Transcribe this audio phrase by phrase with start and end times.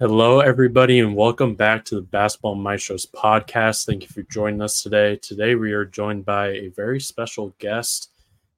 [0.00, 3.84] Hello, everybody, and welcome back to the Basketball Maestros podcast.
[3.84, 5.16] Thank you for joining us today.
[5.16, 8.08] Today, we are joined by a very special guest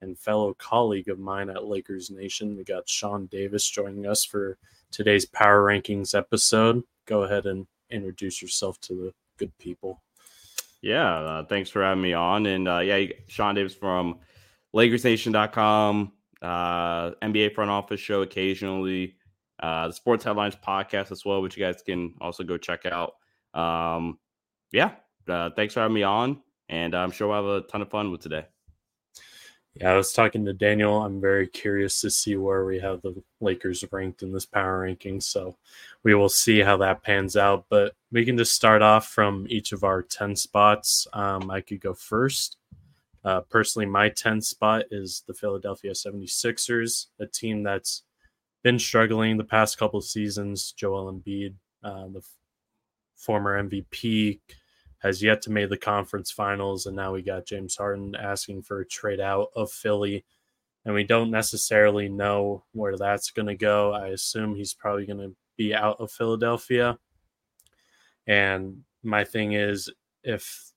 [0.02, 2.56] and fellow colleague of mine at Lakers Nation.
[2.56, 4.56] We got Sean Davis joining us for
[4.92, 6.84] today's Power Rankings episode.
[7.06, 10.00] Go ahead and introduce yourself to the good people.
[10.80, 12.46] Yeah, uh, thanks for having me on.
[12.46, 14.20] And uh, yeah, Sean Davis from
[14.77, 19.16] LakersNation.com, uh, NBA front office show occasionally
[19.62, 23.14] uh, the Sports Headlines podcast as well, which you guys can also go check out.
[23.55, 24.18] Um,
[24.73, 24.92] yeah,
[25.28, 28.10] uh, thanks for having me on, and I'm sure we'll have a ton of fun
[28.10, 28.46] with today.
[29.74, 31.02] Yeah, I was talking to Daniel.
[31.02, 35.18] I'm very curious to see where we have the Lakers ranked in this power ranking.
[35.20, 35.56] So
[36.02, 37.65] we will see how that pans out.
[37.70, 41.06] But we can just start off from each of our 10 spots.
[41.15, 42.59] Um, I could go first.
[43.24, 48.02] Uh, personally, my 10th spot is the Philadelphia 76ers, a team that's
[48.62, 50.73] been struggling the past couple of seasons.
[50.73, 52.37] Joel Embiid, uh, the f-
[53.16, 54.41] former MVP,
[54.99, 58.80] has yet to make the conference finals, and now we got James Harden asking for
[58.80, 60.24] a trade out of Philly,
[60.85, 63.93] and we don't necessarily know where that's going to go.
[63.93, 66.99] I assume he's probably going to be out of Philadelphia.
[68.28, 69.91] And my thing is,
[70.22, 70.72] if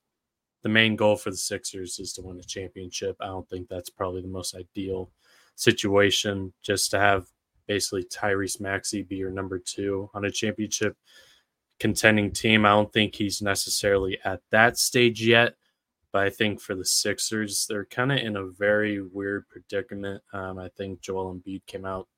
[0.62, 3.90] the main goal for the Sixers is to win a championship, I don't think that's
[3.90, 5.10] probably the most ideal
[5.54, 7.26] situation just to have
[7.66, 10.96] basically Tyrese Maxey be your number two on a championship
[11.78, 12.64] contending team.
[12.64, 15.54] I don't think he's necessarily at that stage yet,
[16.12, 20.22] but I think for the Sixers, they're kind of in a very weird predicament.
[20.32, 22.08] Um, I think Joel Embiid came out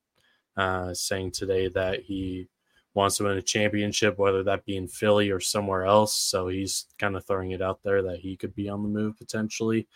[0.56, 2.48] uh, saying today that he
[2.94, 6.14] wants to win a championship, whether that be in Philly or somewhere else.
[6.14, 9.16] So he's kind of throwing it out there that he could be on the move
[9.16, 9.86] potentially.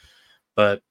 [0.54, 0.82] But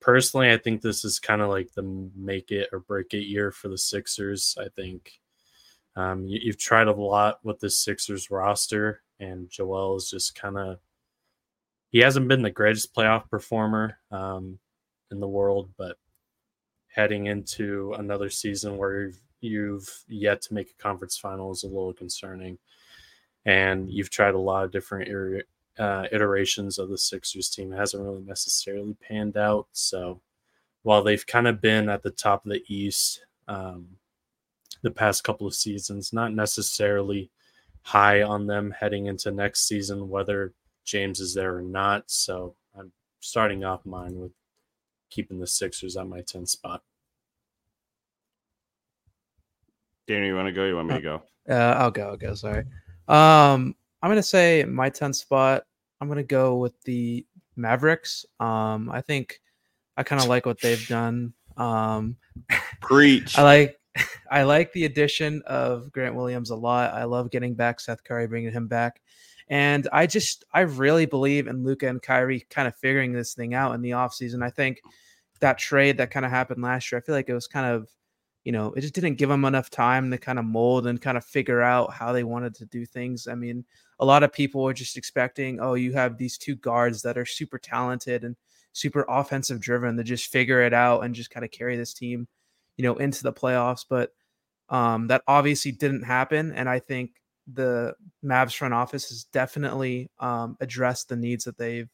[0.00, 1.82] personally, I think this is kind of like the
[2.16, 4.56] make it or break it year for the Sixers.
[4.60, 5.20] I think
[5.96, 10.58] um, you, have tried a lot with the Sixers roster, and Joel is just kind
[10.58, 10.78] of
[11.90, 14.58] he hasn't been the greatest playoff performer um,
[15.10, 15.96] in the world, but
[16.88, 21.68] heading into another season where you've, you've yet to make a conference final is a
[21.68, 22.58] little concerning.
[23.44, 25.08] And you've tried a lot of different
[25.80, 29.66] uh, iterations of the Sixers team hasn't really necessarily panned out.
[29.72, 30.20] So
[30.82, 33.88] while they've kind of been at the top of the East um,
[34.82, 37.30] the past couple of seasons, not necessarily
[37.82, 40.52] high on them heading into next season, whether
[40.84, 42.04] James is there or not.
[42.10, 44.32] So I'm starting off mine with
[45.08, 46.82] keeping the Sixers at my 10 spot.
[50.06, 50.64] Danny, you want to go?
[50.66, 51.22] You want me to go?
[51.48, 52.08] Uh, I'll go.
[52.08, 52.34] I'll go.
[52.34, 52.64] Sorry.
[53.08, 55.64] Um, I'm gonna say my 10th spot.
[56.00, 58.24] I'm gonna go with the Mavericks.
[58.38, 59.40] Um, I think
[59.96, 61.34] I kind of like what they've done.
[61.56, 62.16] Um,
[62.80, 63.38] Preach.
[63.38, 63.80] I like
[64.30, 66.94] I like the addition of Grant Williams a lot.
[66.94, 69.00] I love getting back Seth Curry, bringing him back.
[69.48, 73.52] And I just, I really believe in Luka and Kyrie kind of figuring this thing
[73.52, 74.44] out in the offseason.
[74.44, 74.80] I think
[75.40, 77.88] that trade that kind of happened last year, I feel like it was kind of
[78.44, 81.18] you know, it just didn't give them enough time to kind of mold and kind
[81.18, 83.28] of figure out how they wanted to do things.
[83.28, 83.64] I mean,
[83.98, 87.26] a lot of people were just expecting, oh, you have these two guards that are
[87.26, 88.36] super talented and
[88.72, 92.26] super offensive driven to just figure it out and just kind of carry this team,
[92.76, 93.84] you know, into the playoffs.
[93.88, 94.12] But
[94.70, 96.52] um, that obviously didn't happen.
[96.52, 97.10] And I think
[97.52, 101.88] the Mavs front office has definitely um, addressed the needs that they've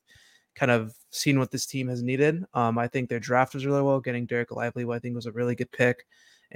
[0.55, 2.45] kind of seen what this team has needed.
[2.55, 4.01] Um, I think their draft was really well.
[4.01, 6.07] Getting Dereck Lively, I think was a really good pick.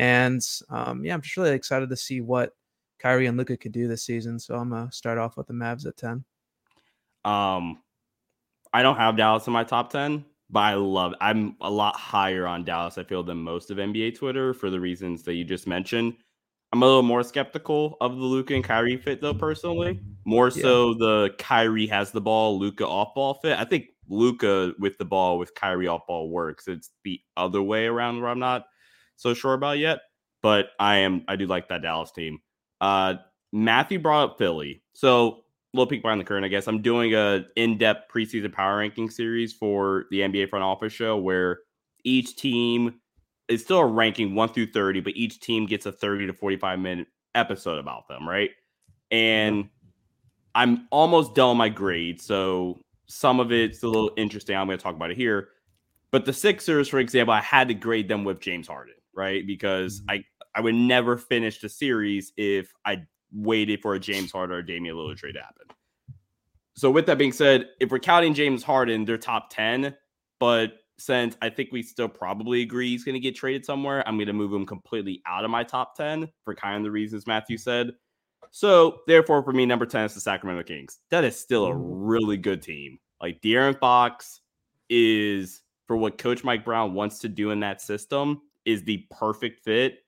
[0.00, 0.40] And
[0.70, 2.54] um, yeah, I'm just really excited to see what
[2.98, 4.38] Kyrie and Luka could do this season.
[4.38, 6.24] So I'm gonna start off with the Mavs at 10.
[7.26, 7.82] Um,
[8.72, 11.12] I don't have Dallas in my top 10, but I love.
[11.20, 12.96] I'm a lot higher on Dallas.
[12.96, 16.14] I feel than most of NBA Twitter for the reasons that you just mentioned.
[16.72, 20.00] I'm a little more skeptical of the Luka and Kyrie fit though, personally.
[20.24, 20.62] More yeah.
[20.62, 23.58] so the Kyrie has the ball, Luka off ball fit.
[23.58, 26.68] I think Luka with the ball with Kyrie off ball works.
[26.68, 28.64] It's the other way around where I'm not
[29.20, 30.00] so sure about yet,
[30.40, 32.38] but I am I do like that Dallas team.
[32.80, 33.16] Uh,
[33.52, 36.42] Matthew brought up Philly, so a little peek behind the curtain.
[36.42, 40.94] I guess I'm doing a in-depth preseason power ranking series for the NBA front office
[40.94, 41.58] show where
[42.02, 42.98] each team
[43.48, 46.78] is still a ranking one through thirty, but each team gets a thirty to forty-five
[46.78, 48.50] minute episode about them, right?
[49.10, 49.68] And
[50.54, 54.56] I'm almost done my grade, so some of it's a little interesting.
[54.56, 55.48] I'm going to talk about it here.
[56.10, 59.46] But the Sixers, for example, I had to grade them with James Harden right?
[59.46, 60.10] Because mm-hmm.
[60.10, 60.24] I
[60.54, 63.02] I would never finish the series if I
[63.32, 65.66] waited for a James Harden or Damian Lillard trade to happen.
[66.74, 69.94] So with that being said, if we're counting James Harden, they're top 10,
[70.40, 74.16] but since I think we still probably agree he's going to get traded somewhere, I'm
[74.16, 77.26] going to move him completely out of my top 10 for kind of the reasons
[77.26, 77.92] Matthew said.
[78.50, 80.98] So, therefore, for me, number 10 is the Sacramento Kings.
[81.10, 82.98] That is still a really good team.
[83.20, 84.40] Like De'Aaron Fox
[84.88, 88.40] is for what Coach Mike Brown wants to do in that system
[88.70, 89.98] is the perfect fit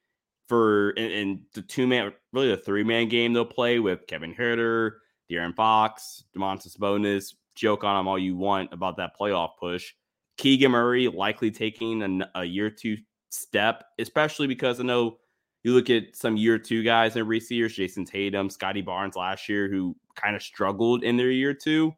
[0.48, 4.92] for in, the two man, really the three man game they'll play with Kevin Huerter,
[5.30, 7.34] De'Aaron Fox, Domantas Sabonis.
[7.54, 9.92] Joke on them all you want about that playoff push.
[10.38, 12.96] Keegan Murray likely taking a, a year two
[13.30, 15.18] step, especially because I know
[15.62, 19.48] you look at some year two guys in recent years, Jayson Tatum, Scottie Barnes last
[19.48, 21.92] year, who kind of struggled in their year two.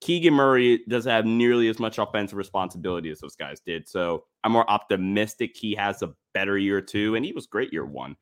[0.00, 3.88] Keegan Murray doesn't have nearly as much offensive responsibility as those guys did.
[3.88, 7.84] So I'm more optimistic he has a better year two, and he was great year
[7.84, 8.14] one.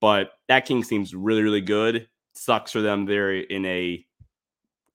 [0.00, 2.08] But that King seems really, really good.
[2.34, 3.06] Sucks for them.
[3.06, 4.04] They're in a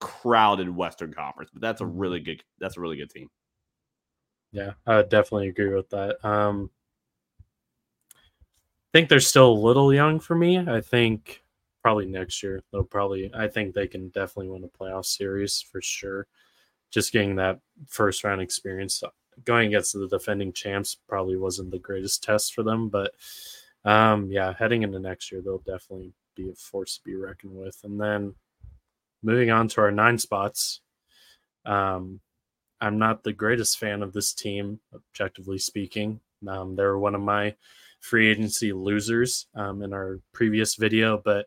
[0.02, 2.44] crowded Western Conference, but that's a really good.
[2.60, 3.30] That's a really good team.
[4.52, 6.18] Yeah, I definitely agree with that.
[6.26, 6.70] Um,
[8.14, 10.60] I think they're still a little young for me.
[10.60, 11.46] I think
[11.82, 15.82] probably next year they'll probably I think they can definitely win a playoff series for
[15.82, 16.28] sure.
[16.92, 19.02] Just getting that first round experience
[19.44, 23.14] going against the defending champs probably wasn't the greatest test for them, but
[23.86, 27.80] um yeah, heading into next year they'll definitely be a force to be reckoned with.
[27.84, 28.36] And then
[29.22, 30.82] moving on to our nine spots.
[31.66, 32.20] Um
[32.82, 36.20] I'm not the greatest fan of this team, objectively speaking.
[36.46, 37.56] Um, they're one of my
[38.02, 41.46] free agency losers um, in our previous video, but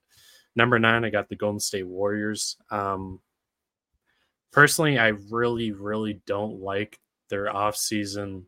[0.56, 2.56] Number nine, I got the Golden State Warriors.
[2.70, 3.20] Um,
[4.52, 8.44] personally, I really, really don't like their offseason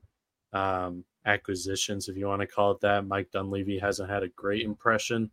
[0.52, 3.06] um, acquisitions, if you want to call it that.
[3.06, 5.30] Mike Dunleavy hasn't had a great impression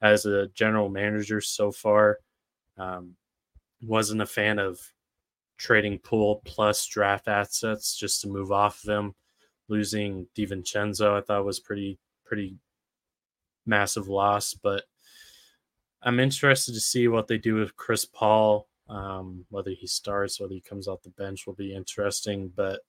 [0.00, 2.18] as a general manager so far.
[2.76, 3.14] Um,
[3.82, 4.80] wasn't a fan of
[5.56, 9.14] trading Poole plus draft assets just to move off of him.
[9.68, 12.56] Losing DiVincenzo, I thought was pretty pretty
[13.66, 14.84] massive loss, but
[16.02, 18.67] I'm interested to see what they do with Chris Paul.
[18.88, 22.50] Um, whether he starts, whether he comes off the bench will be interesting.
[22.54, 22.80] But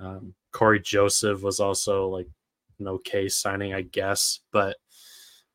[0.00, 2.26] um, Cory Joseph was also like
[2.80, 4.40] an okay signing, I guess.
[4.52, 4.76] But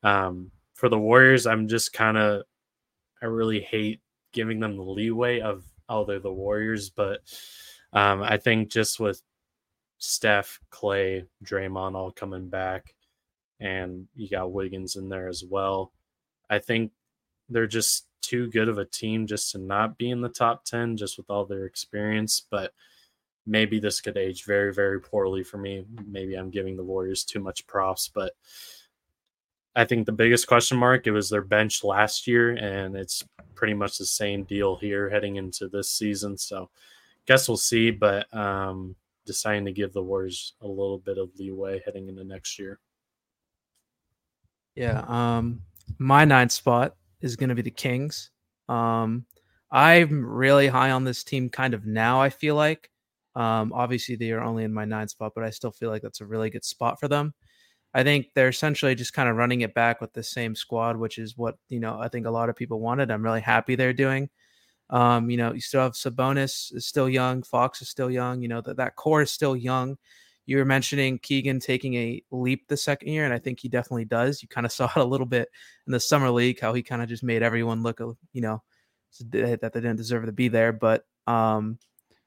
[0.02, 2.44] um, for the Warriors, I'm just kind of,
[3.22, 4.00] I really hate
[4.32, 6.90] giving them the leeway of, oh, they're the Warriors.
[6.90, 7.20] But
[7.92, 9.22] um, I think just with
[9.98, 12.94] Steph, Klay, Draymond all coming back,
[13.60, 15.92] and you got Wiggins in there as well.
[16.50, 16.92] I think
[17.48, 20.96] they're just too good of a team just to not be in the top 10
[20.96, 22.72] just with all their experience but
[23.46, 25.84] maybe this could age very very poorly for me.
[26.06, 28.32] Maybe i'm giving the warriors too much props but
[29.76, 33.24] i think the biggest question mark it was their bench last year and it's
[33.54, 36.70] pretty much the same deal here heading into this season so
[37.26, 38.96] guess we'll see but um
[39.26, 42.78] deciding to give the warriors a little bit of leeway heading into next year.
[44.74, 45.62] Yeah um
[45.98, 48.30] my ninth spot is going to be the Kings.
[48.68, 49.24] Um,
[49.70, 52.90] I'm really high on this team kind of now, I feel like.
[53.34, 56.20] Um, obviously, they are only in my nine spot, but I still feel like that's
[56.20, 57.34] a really good spot for them.
[57.92, 61.18] I think they're essentially just kind of running it back with the same squad, which
[61.18, 63.10] is what, you know, I think a lot of people wanted.
[63.10, 64.28] I'm really happy they're doing.
[64.90, 68.48] Um, you know, you still have Sabonis is still young, Fox is still young, you
[68.48, 69.96] know, that, that core is still young
[70.46, 74.04] you were mentioning Keegan taking a leap the second year, and I think he definitely
[74.04, 74.42] does.
[74.42, 75.48] You kind of saw it a little bit
[75.86, 78.00] in the summer league, how he kind of just made everyone look,
[78.32, 78.62] you know,
[79.20, 80.72] that they didn't deserve to be there.
[80.72, 81.78] But um,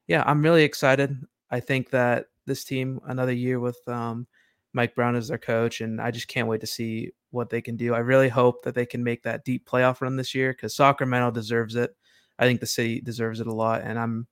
[0.08, 1.16] yeah, I'm really excited.
[1.52, 4.28] I think that this team, another year with um,
[4.74, 7.76] Mike Brown as their coach, and I just can't wait to see what they can
[7.76, 7.94] do.
[7.94, 11.32] I really hope that they can make that deep playoff run this year because Sacramento
[11.32, 11.96] deserves it.
[12.40, 14.28] I think the city deserves it a lot, and I'm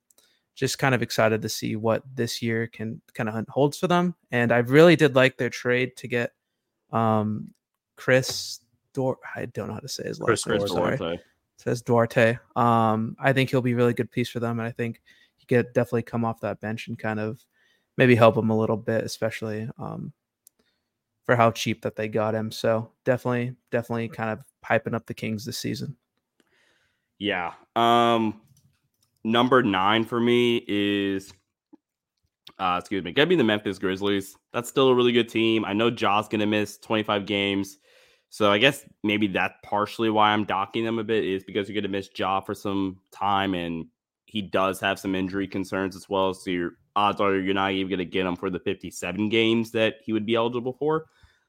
[0.56, 4.16] just kind of excited to see what this year can kind of holds for them.
[4.32, 6.32] And I really did like their trade to get
[6.92, 7.54] um,
[7.98, 8.62] Chris
[8.94, 9.18] Dor.
[9.36, 10.66] I don't know how to say his last name.
[10.68, 11.20] Sorry.
[11.58, 12.38] says Duarte.
[12.56, 15.02] Um, I think he'll be a really good piece for them, and I think
[15.36, 17.44] he could definitely come off that bench and kind of
[17.98, 20.14] maybe help them a little bit, especially um,
[21.26, 22.52] for how cheap that they got him.
[22.52, 25.98] So definitely, definitely kind of piping up the Kings this season.
[27.18, 27.54] Yeah.
[27.76, 28.42] Um,
[29.25, 31.34] number nine for me is
[32.60, 34.38] uh, excuse me, gotta be the Memphis Grizzlies.
[34.53, 35.65] That's still a really good team.
[35.65, 37.79] I know Ja's gonna miss 25 games.
[38.29, 41.82] So I guess maybe that's partially why I'm docking them a bit is because you're
[41.82, 43.88] gonna miss Ja for some time and
[44.25, 46.34] he does have some injury concerns as well.
[46.34, 49.96] So your odds are you're not even gonna get him for the 57 games that
[50.03, 51.08] he would be eligible for.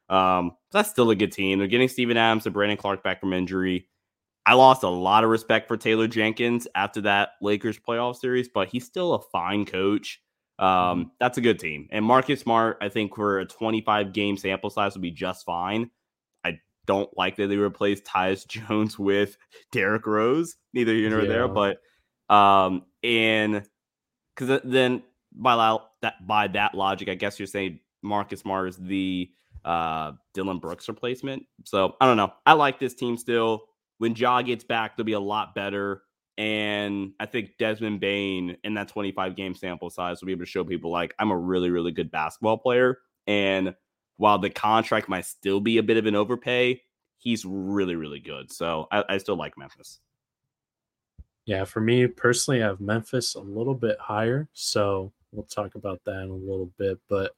[0.08, 1.58] Um, that's still a good team.
[1.58, 3.88] They're getting Steven Adams and Brandon Clarke back from injury.
[4.46, 8.68] I lost a lot of respect for Taylor Jenkins after that Lakers playoff series, but
[8.68, 10.22] he's still a fine coach.
[10.58, 11.02] Um, mm-hmm.
[11.18, 11.88] that's a good team.
[11.90, 15.90] And Marcus Smart, I think for a 25 game sample size would be just fine.
[16.44, 19.36] I don't like that they replaced Tyus Jones with
[19.72, 20.56] Derrick Rose.
[20.72, 21.28] Neither here nor yeah.
[21.28, 21.78] there, but
[22.32, 23.68] um, and
[24.34, 29.30] because then by that by that logic, I guess you're saying Marcus Smart is the
[29.64, 31.44] uh, Dillon Brooks replacement.
[31.64, 32.32] So I don't know.
[32.46, 33.64] I like this team still.
[33.98, 36.02] When Ja gets back, they'll be a lot better.
[36.38, 40.50] And I think Desmond Bane in that 25 game sample size will be able to
[40.50, 42.98] show people like I'm a really, really good basketball player.
[43.26, 43.74] And
[44.18, 46.82] while the contract might still be a bit of an overpay,
[47.16, 48.52] he's really, really good.
[48.52, 50.00] So I, I still like Memphis.
[51.46, 54.48] Yeah, for me personally, I have Memphis a little bit higher.
[54.52, 56.98] So we'll talk about that in a little bit.
[57.08, 57.34] But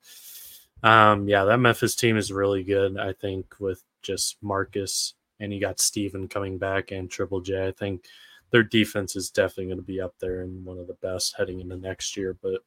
[0.82, 2.98] um, yeah, that Memphis team is really good.
[2.98, 7.68] I think with just Marcus and you got Steven coming back and Triple J.
[7.68, 8.04] I think
[8.50, 11.60] their defense is definitely going to be up there and one of the best heading
[11.60, 12.36] into next year.
[12.42, 12.60] But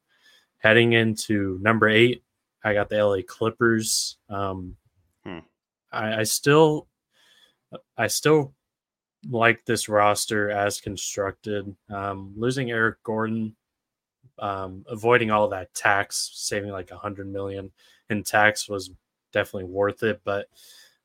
[0.60, 2.24] heading into number eight,
[2.64, 4.18] I got the LA Clippers.
[4.30, 4.76] Um,
[5.26, 5.40] hmm.
[5.92, 6.88] I, I still,
[7.98, 8.54] I still
[9.30, 11.76] like this roster as constructed.
[11.90, 13.56] Um, losing Eric Gordon,
[14.40, 17.72] um, avoiding all that tax, saving like a hundred million
[18.10, 18.92] in tax was
[19.32, 20.22] definitely worth it.
[20.24, 20.48] But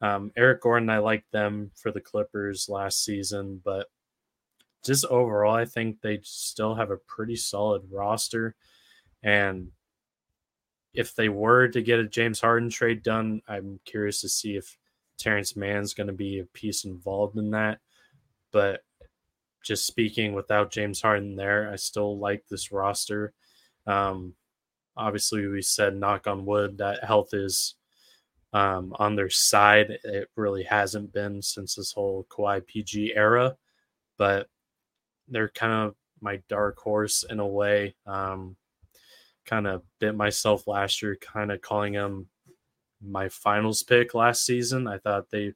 [0.00, 3.86] um, Eric Gordon, I liked them for the Clippers last season, but
[4.84, 8.54] just overall, I think they still have a pretty solid roster.
[9.22, 9.72] And
[10.94, 14.76] if they were to get a James Harden trade done, I'm curious to see if
[15.18, 17.80] Terrence Mann's going to be a piece involved in that.
[18.52, 18.82] But
[19.64, 23.32] just speaking without James Harden there, I still like this roster.
[23.86, 24.34] Um,
[24.96, 27.74] obviously, we said knock on wood that health is
[28.52, 29.98] um, on their side.
[30.04, 33.56] It really hasn't been since this whole Kawhi PG era,
[34.18, 34.48] but
[35.28, 37.94] they're kind of my dark horse in a way.
[38.06, 38.56] Um,
[39.44, 42.26] kind of bit myself last year, kind of calling them
[43.00, 44.86] my finals pick last season.
[44.86, 45.52] I thought they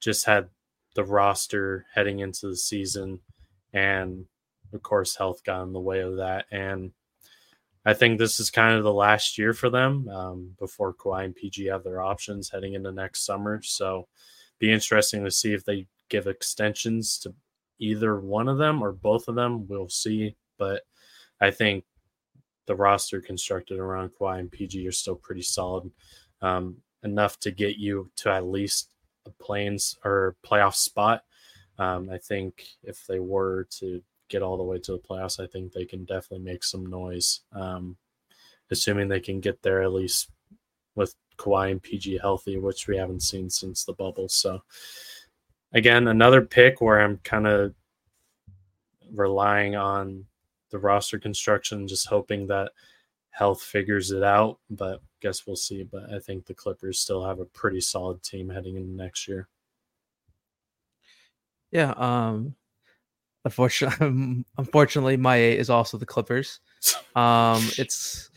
[0.00, 0.48] just had
[0.94, 3.20] the roster heading into the season,
[3.72, 4.26] and
[4.72, 6.46] of course, health got in the way of that.
[6.50, 6.92] And
[7.86, 11.34] I think this is kind of the last year for them um, before Kawhi and
[11.34, 13.62] PG have their options heading into next summer.
[13.62, 14.08] So,
[14.58, 17.32] be interesting to see if they give extensions to
[17.78, 19.68] either one of them or both of them.
[19.68, 20.34] We'll see.
[20.58, 20.82] But
[21.40, 21.84] I think
[22.66, 25.90] the roster constructed around Kawhi and PG are still pretty solid,
[26.42, 28.90] um, enough to get you to at least
[29.26, 31.22] a play-ins or playoff spot.
[31.78, 35.46] Um, I think if they were to get all the way to the playoffs, I
[35.46, 37.40] think they can definitely make some noise.
[37.52, 37.96] Um,
[38.70, 40.30] assuming they can get there at least
[40.94, 44.28] with Kawhi and PG healthy, which we haven't seen since the bubble.
[44.28, 44.62] So
[45.72, 47.74] again, another pick where I'm kind of
[49.12, 50.24] relying on
[50.70, 52.72] the roster construction, just hoping that
[53.30, 54.58] health figures it out.
[54.70, 55.82] But guess we'll see.
[55.84, 59.48] But I think the Clippers still have a pretty solid team heading into next year.
[61.70, 61.92] Yeah.
[61.96, 62.54] Um.
[63.50, 66.58] Unfortunately, unfortunately, my eight is also the Clippers.
[67.14, 67.62] Um.
[67.78, 68.30] It's.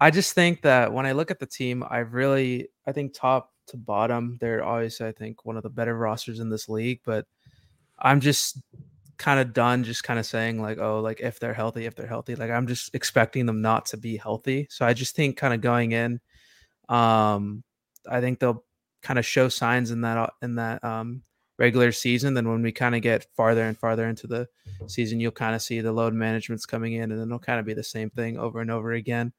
[0.00, 3.52] I just think that when I look at the team, I really, I think top
[3.66, 7.00] to bottom, they're obviously, I think, one of the better rosters in this league.
[7.04, 7.26] But
[7.98, 8.62] I'm just
[9.18, 12.06] kind of done just kind of saying like oh like if they're healthy if they're
[12.06, 15.52] healthy like i'm just expecting them not to be healthy so i just think kind
[15.52, 16.20] of going in
[16.88, 17.64] um
[18.08, 18.64] i think they'll
[19.02, 21.20] kind of show signs in that uh, in that um
[21.58, 24.48] regular season then when we kind of get farther and farther into the
[24.86, 27.66] season you'll kind of see the load management's coming in and then it'll kind of
[27.66, 29.32] be the same thing over and over again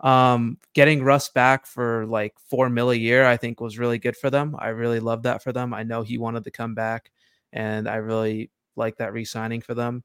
[0.00, 4.16] um getting russ back for like four mil a year i think was really good
[4.16, 7.12] for them i really love that for them i know he wanted to come back
[7.52, 10.04] and i really like that re-signing for them.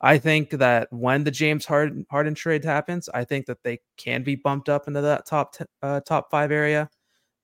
[0.00, 4.22] I think that when the James Harden, Harden trade happens, I think that they can
[4.22, 6.88] be bumped up into that top t- uh, top five area.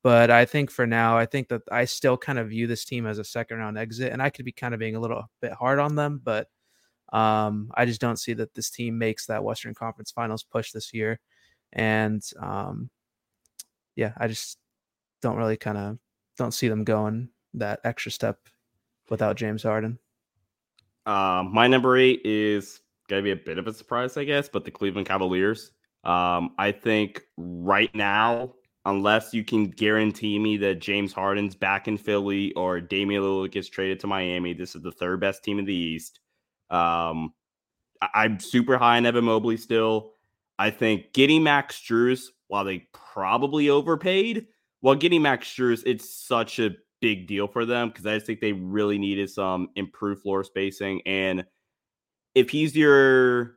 [0.06, 3.08] But I think for now, I think that I still kind of view this team
[3.08, 5.50] as a second round exit, and I could be kind of being a little bit
[5.50, 6.48] hard on them, but
[7.12, 10.94] um, I just don't see that this team makes that Western Conference Finals push this
[10.94, 11.18] year,
[11.72, 12.88] and um,
[13.96, 14.58] yeah, I just
[15.22, 15.98] don't really kind of
[16.38, 18.38] don't see them going that extra step
[19.10, 19.98] without James Harden.
[21.04, 24.64] Um, my number eight is gonna be a bit of a surprise, I guess, but
[24.64, 25.72] the Cleveland Cavaliers.
[26.04, 28.52] Um, I think right now,
[28.86, 33.68] unless you can guarantee me that James Harden's back in Philly or Damian Lillard gets
[33.68, 36.20] traded to Miami, this is the third best team in the East.
[36.70, 37.34] Um,
[38.00, 40.12] I- am super high on Evan Mobley still.
[40.58, 44.46] I think getting Max Strus, while they probably overpaid,
[44.80, 48.40] while getting Max Strus, it's such a big deal for them because I just think
[48.40, 51.02] they really needed some improved floor spacing.
[51.06, 51.44] And
[52.36, 53.56] if he's your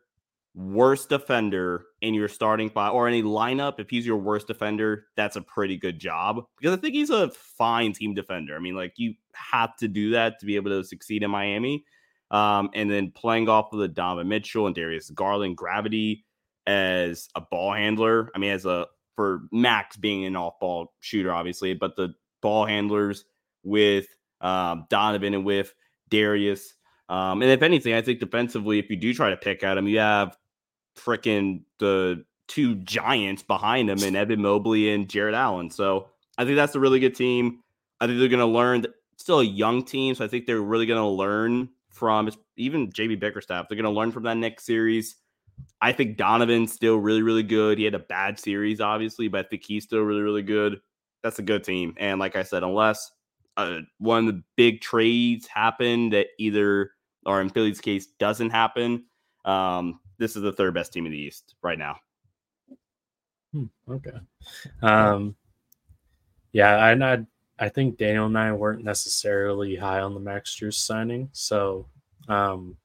[0.56, 5.36] worst defender in your starting five or any lineup, if he's your worst defender, that's
[5.36, 8.56] a pretty good job because I think he's a fine team defender.
[8.56, 11.86] I mean, like you have to do that to be able to succeed in Miami.
[12.32, 16.26] Um, and then playing off of the Donovan Mitchell and Darius Garland gravity
[16.68, 18.30] as a ball handler.
[18.36, 22.66] I mean, as a for Max being an off ball shooter, obviously, but the ball
[22.66, 23.26] handlers
[23.64, 24.08] with
[24.42, 25.74] um, Donovan and with
[26.10, 26.76] Darius.
[27.10, 29.88] Um, and if anything, I think defensively, if you do try to pick at him,
[29.88, 30.38] you have
[30.96, 35.72] freaking the two giants behind him and Evan Mobley and Jarrett Allen.
[35.72, 37.60] So I think that's a really good team.
[38.00, 38.86] I think they're going to learn.
[39.18, 43.20] Still a young team, so I think they're really going to learn from even JB
[43.20, 43.68] Bickerstaff.
[43.68, 45.18] They're going to learn from that next series.
[45.82, 47.78] I think Donovan's still really, really good.
[47.78, 50.80] He had a bad series, obviously, but I think he's still really, really good.
[51.22, 51.96] That's a good team.
[51.98, 53.12] And like I said, unless
[53.58, 56.92] uh, one of the big trades happen that either,
[57.30, 59.06] or in Philly's case, doesn't happen,
[59.46, 61.98] um, this is the third best team in the East right now.
[63.54, 64.18] Hmm, okay.
[64.82, 65.36] Um,
[66.52, 67.26] yeah, I, I
[67.60, 71.86] I think Daniel and I weren't necessarily high on the Max Strus signing, so
[72.28, 72.76] um,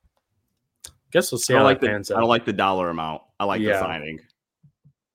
[1.10, 3.22] guess we'll see I how like that the, pans I don't like the dollar amount.
[3.40, 3.74] I like Yeah.
[3.74, 4.20] the signing.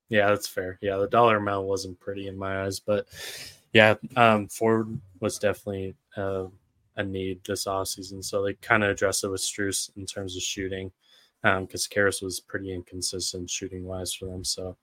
[0.08, 0.76] Yeah, that's fair.
[0.82, 3.06] Yeah, the dollar amount wasn't pretty in my eyes, but
[3.72, 4.88] yeah, um, Ford
[5.20, 6.46] was definitely uh,
[7.00, 8.24] a need this offseason.
[8.24, 10.92] So they kind of addressed it with Strus in terms of shooting
[11.42, 14.44] because Caris was pretty inconsistent shooting wise for them.
[14.44, 14.76] So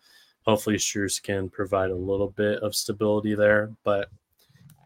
[0.46, 3.72] hopefully Strus can provide a little bit of stability there.
[3.84, 4.10] But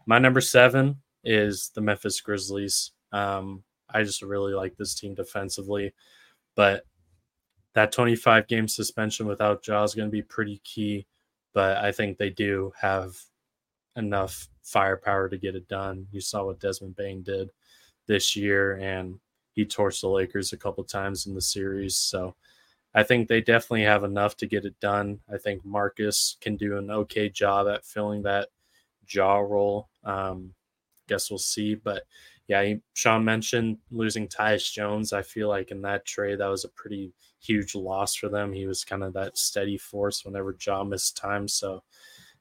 [0.06, 2.92] my number seven is the Memphis Grizzlies.
[3.12, 5.92] Um, I just really like this team defensively,
[6.56, 6.84] but
[7.74, 11.06] that 25 game suspension without Ja is going to be pretty key.
[11.54, 13.16] But I think they do have
[13.96, 16.06] enough firepower to get it done.
[16.10, 17.50] You saw what Desmond Bane did
[18.06, 19.18] this year, and
[19.52, 21.96] he torched the Lakers a couple times in the series.
[21.96, 22.34] So
[22.94, 25.20] I think they definitely have enough to get it done.
[25.32, 28.48] I think Marcus can do an okay job at filling that
[29.08, 29.88] Ja role.
[30.04, 30.54] Um,
[31.08, 31.74] guess we'll see.
[31.74, 32.04] But
[32.48, 35.12] yeah, he, Sean mentioned losing Tyus Jones.
[35.12, 38.52] I feel like in that trade, that was a pretty huge loss for them.
[38.52, 41.48] He was kind of that steady force whenever Ja missed time.
[41.48, 41.82] So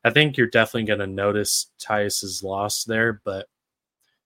[0.03, 3.21] I think you're definitely going to notice Tyus's loss there.
[3.23, 3.47] But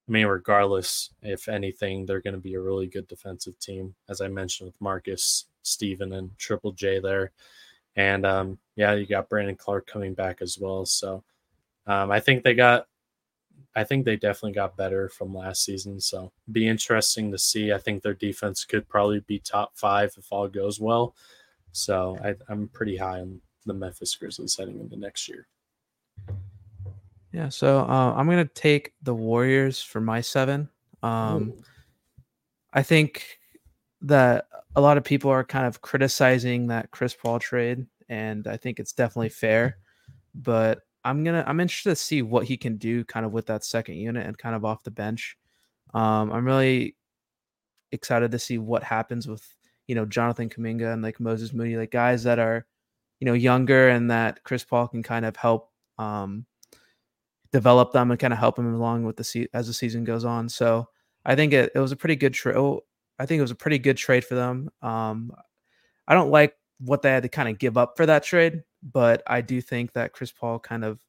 [0.08, 4.22] I mean, regardless, if anything, they're going to be a really good defensive team, as
[4.22, 7.32] I mentioned with Marcus, Steven, and Triple J there.
[7.96, 10.86] And um, yeah, you got Brandon Clarke coming back as well.
[10.86, 11.24] So
[11.88, 12.88] um, I think they got,
[13.76, 16.00] I think they definitely got better from last season.
[16.00, 17.74] So be interesting to see.
[17.74, 21.16] I think their defense could probably be top five if all goes well.
[21.72, 25.48] So I, I'm pretty high on the Memphis Grizzlies heading into next year.
[27.36, 30.70] Yeah, so uh, I'm gonna take the Warriors for my seven.
[31.04, 31.54] Um,
[32.72, 33.40] I think
[34.02, 38.56] that a lot of people are kind of criticizing that Chris Paul trade, and I
[38.56, 39.78] think it's definitely fair.
[40.34, 43.66] But I'm gonna I'm interested to see what he can do, kind of with that
[43.66, 45.38] second unit and kind of off the bench.
[45.94, 46.96] Um, I'm really
[47.92, 49.46] excited to see what happens with
[49.88, 52.66] you know Jonathan Kuminga and like Moses Moody, like guys that are
[53.20, 56.46] you know younger and that Chris Paul can kind of help um,
[57.52, 60.26] develop them and kind of help them along with the se- as the season goes
[60.26, 60.50] on.
[60.50, 60.88] So
[61.26, 62.58] I think it, it was a pretty good trade.
[63.18, 64.70] I think it was a pretty good trade for them.
[64.82, 65.32] Um,
[66.08, 69.24] I don't like what they had to kind of give up for that trade, but
[69.26, 71.00] I do think that Chris Paul kind of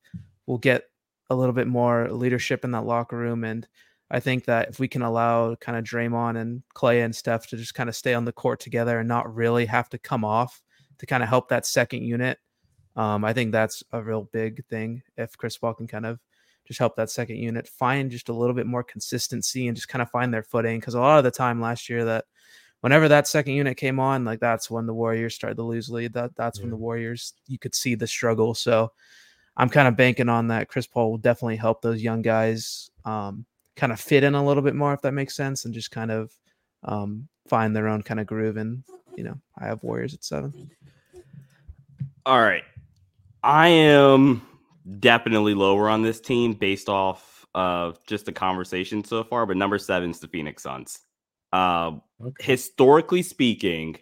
[0.46, 0.85] will get
[1.29, 3.44] a little bit more leadership in that locker room.
[3.44, 3.66] And
[4.11, 7.57] I think that if we can allow kind of Draymond and Klay and Steph to
[7.57, 10.62] just kind of stay on the court together and not really have to come off
[10.99, 12.38] to kind of help that second unit,
[12.96, 15.02] um, I think that's a real big thing.
[15.16, 16.18] If Chris Paul can kind of
[16.66, 20.02] just help that second unit find just a little bit more consistency and just kind
[20.02, 20.80] of find their footing.
[20.80, 22.24] Because a lot of the time last year, that
[22.80, 26.14] whenever that second unit came on, like that's when the Warriors started to lose lead.
[26.14, 28.54] That that's when the Warriors you could see the struggle.
[28.54, 28.92] So
[29.56, 30.68] I'm kind of banking on that.
[30.68, 33.44] Chris Paul will definitely help those young guys um,
[33.76, 36.11] kind of fit in a little bit more, if that makes sense, and just kind
[36.11, 36.32] of
[36.82, 38.56] um, find their own kind of groove.
[38.56, 38.82] And
[39.16, 40.70] you know, I have Warriors at seven.
[42.24, 42.64] All right.
[43.42, 44.42] I am
[45.01, 49.79] definitely lower on this team based off of just the conversation so far, but number
[49.79, 50.99] seven is the Phoenix Suns.
[51.53, 52.44] Uh, Okay.
[52.44, 53.99] historically speaking,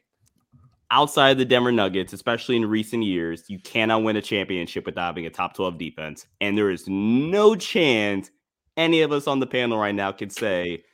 [0.93, 5.07] outside of the Denver Nuggets, especially in recent years, you cannot win a championship without
[5.07, 6.27] having a top 12 defense.
[6.41, 8.31] And there is no chance
[8.77, 10.85] any of us on the panel right now could say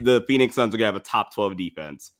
[0.00, 2.12] the Phoenix Suns are going to have a top 12 defense.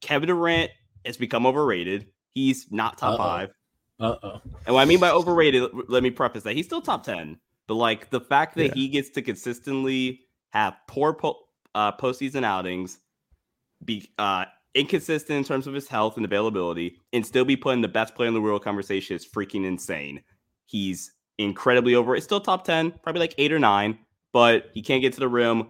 [0.00, 0.70] Kevin Durant
[1.04, 2.06] has become overrated.
[2.34, 3.24] He's not top Uh-oh.
[3.24, 3.50] five.
[3.98, 4.40] Uh oh.
[4.66, 7.38] And what I mean by overrated, let me preface that he's still top 10.
[7.66, 8.74] But like the fact that Yeah.
[8.74, 11.40] he gets to consistently have poor po-
[11.74, 12.98] uh, postseason outings,
[13.84, 17.80] be uh, inconsistent in terms of his health and availability, and still be put in
[17.80, 20.22] the best player in the world conversation is freaking insane.
[20.66, 22.14] He's incredibly over.
[22.16, 23.98] It's still top 10, probably like eight or nine,
[24.32, 25.68] but he can't get to the rim.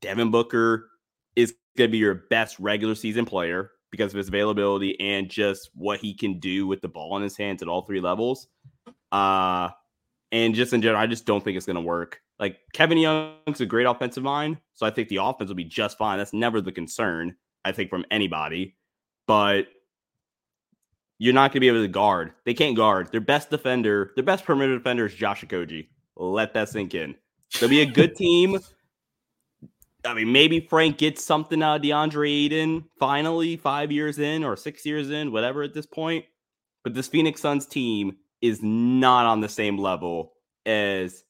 [0.00, 0.88] Devin Booker
[1.36, 5.70] is going to be your best regular season player because of his availability and just
[5.74, 8.48] what he can do with the ball in his hands at all three levels.
[9.10, 9.70] Uh,
[10.32, 12.20] and just in general, I just don't think it's going to work.
[12.38, 15.96] Like Kevin Young's a great offensive mind, so I think the offense will be just
[15.96, 16.18] fine.
[16.18, 18.76] That's never the concern, I think, from anybody.
[19.26, 19.68] But
[21.18, 22.32] you're not going to be able to guard.
[22.44, 23.10] They can't guard.
[23.10, 25.88] Their best defender, their best perimeter defender is Josh Okogie.
[26.16, 27.14] Let that sink in.
[27.58, 28.58] They'll be a good team.
[30.06, 34.56] I mean, maybe Frank gets something out of DeAndre Ayton finally, five years in or
[34.56, 36.24] six years in, whatever at this point.
[36.84, 41.24] But this Phoenix Suns team is not on the same level as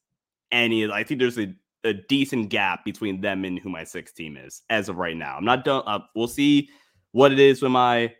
[0.51, 0.89] any.
[0.89, 4.61] I think there's a, a decent gap between them and who my sixth team is
[4.69, 5.35] as of right now.
[5.35, 5.83] I'm not done.
[5.87, 6.69] Uh, we'll see
[7.13, 8.13] what it is when my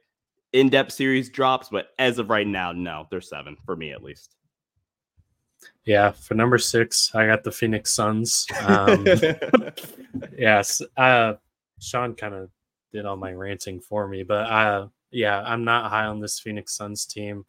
[0.53, 4.36] in-depth series drops, but as of right now, no, they're seven for me at least.
[5.87, 8.45] Yeah, for number six, I got the Phoenix Suns.
[8.65, 9.05] Um,
[10.37, 11.35] yes, uh,
[11.79, 12.49] Sean kind of
[12.91, 16.75] did all my ranting for me, but uh, yeah, I'm not high on this Phoenix
[16.75, 17.45] Suns team.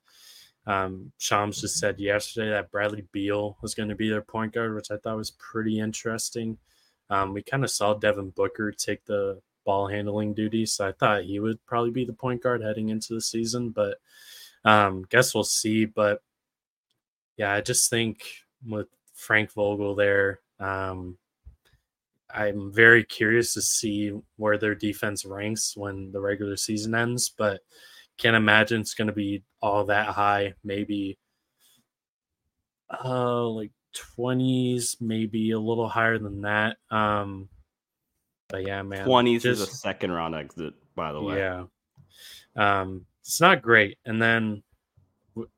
[0.68, 4.72] Um, Shams just said yesterday that Bradley Beal was going to be their point guard,
[4.72, 6.59] which I thought was pretty interesting.
[7.11, 11.24] Um, we kind of saw Devin Booker take the ball handling duty, so I thought
[11.24, 13.98] he would probably be the point guard heading into the season, but
[14.64, 15.87] um, guess we'll see.
[15.87, 16.22] But
[17.38, 18.22] yeah, I just think
[18.66, 21.16] with Frank Vogel there, um,
[22.31, 27.61] I'm very curious to see where their defense ranks when the regular season ends, but
[28.18, 30.55] can't imagine it's going to be all that high.
[30.62, 31.18] Maybe
[33.05, 33.70] uh like
[34.18, 36.77] 20s, maybe a little higher than that.
[36.90, 37.48] Um
[38.48, 39.07] but yeah, man.
[39.07, 41.38] 20s just, is a second round exit, by the way.
[41.38, 41.64] Yeah.
[42.57, 43.98] Um it's not great.
[44.05, 44.62] And then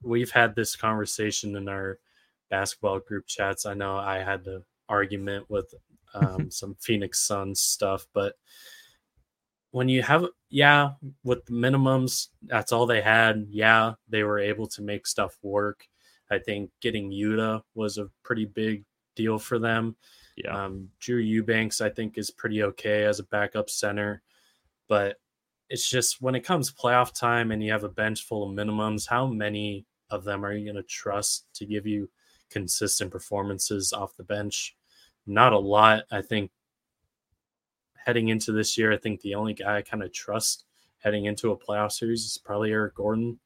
[0.02, 1.98] we've had this conversation in our
[2.50, 3.66] basketball group chats.
[3.66, 5.72] I know I had the argument with
[6.14, 8.34] um, some Phoenix Suns stuff, but
[9.72, 13.46] when you have, yeah, with the minimums, that's all they had.
[13.50, 15.86] Yeah, they were able to make stuff work.
[16.30, 19.96] I think getting Yuta was a pretty big deal for them.
[20.36, 20.64] Yeah.
[20.64, 24.22] Um, Drew Eubanks, I think, is pretty okay as a backup center,
[24.88, 25.16] but
[25.70, 29.08] it's just when it comes playoff time and you have a bench full of minimums,
[29.08, 32.10] how many of them are you going to trust to give you
[32.50, 34.76] consistent performances off the bench?
[35.28, 36.04] Not a lot.
[36.10, 36.50] I think
[38.04, 40.64] heading into this year, I think the only guy I kind of trust
[40.98, 43.38] heading into a playoff series is probably Eric Gordon.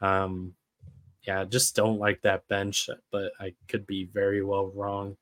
[0.00, 0.54] Um,
[1.22, 5.16] yeah, I just don't like that bench, but I could be very well wrong.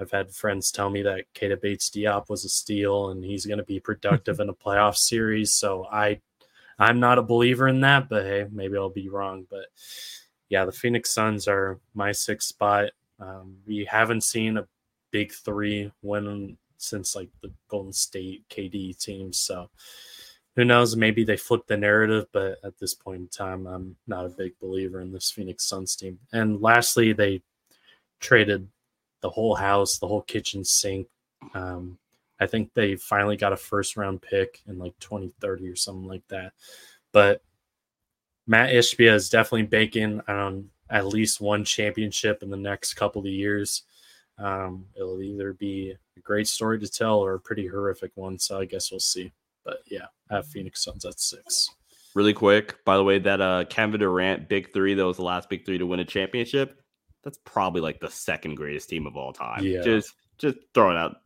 [0.00, 3.58] I've had friends tell me that Keita Bates Diop was a steal and he's going
[3.58, 5.52] to be productive in a playoff series.
[5.52, 6.20] So I,
[6.78, 9.46] I'm not a believer in that, but hey, maybe I'll be wrong.
[9.50, 9.66] But
[10.48, 12.90] yeah, the Phoenix Suns are my sixth spot.
[13.20, 14.66] Um, we haven't seen a
[15.10, 19.32] big three win since like the Golden State KD team.
[19.32, 19.68] So
[20.56, 20.96] who knows?
[20.96, 24.58] Maybe they flip the narrative, but at this point in time, I'm not a big
[24.60, 26.18] believer in this Phoenix Suns team.
[26.32, 27.42] And lastly, they
[28.18, 28.68] traded
[29.20, 31.06] the whole house, the whole kitchen sink.
[31.54, 31.98] Um,
[32.40, 36.26] I think they finally got a first round pick in like 2030 or something like
[36.28, 36.52] that.
[37.12, 37.42] But
[38.46, 43.28] Matt Ishbia is definitely banking on at least one championship in the next couple of
[43.28, 43.82] years.
[44.38, 48.38] Um, it'll either be a great story to tell or a pretty horrific one.
[48.38, 49.30] So I guess we'll see.
[49.64, 51.68] But yeah, I have Phoenix Suns at six.
[52.14, 55.48] Really quick, by the way, that uh Kevin Durant big three, that was the last
[55.48, 56.79] big three to win a championship
[57.22, 59.64] that's probably like the second greatest team of all time.
[59.64, 59.82] Yeah.
[59.82, 61.16] Just just throw it out.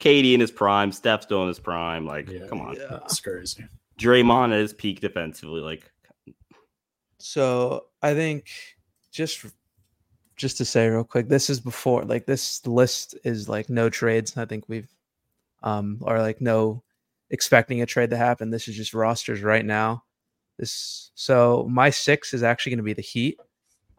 [0.00, 2.06] KD in his prime, Steph still in his prime.
[2.06, 2.74] Like, yeah, come on.
[2.74, 2.86] Yeah.
[2.90, 3.64] That's crazy.
[3.98, 5.60] Draymond at his peak defensively.
[5.60, 5.90] Like
[7.18, 8.48] so I think
[9.12, 9.46] just
[10.36, 14.36] just to say real quick, this is before like this list is like no trades.
[14.36, 14.92] I think we've
[15.62, 16.82] um or like no
[17.30, 18.50] expecting a trade to happen.
[18.50, 20.02] This is just rosters right now.
[20.62, 23.36] This so my six is actually going to be the Heat.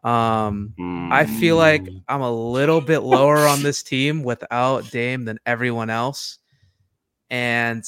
[0.02, 1.12] Um, mm.
[1.12, 2.02] I feel like mm.
[2.08, 6.38] I'm a little bit lower on this team without Dame than everyone else,
[7.28, 7.84] and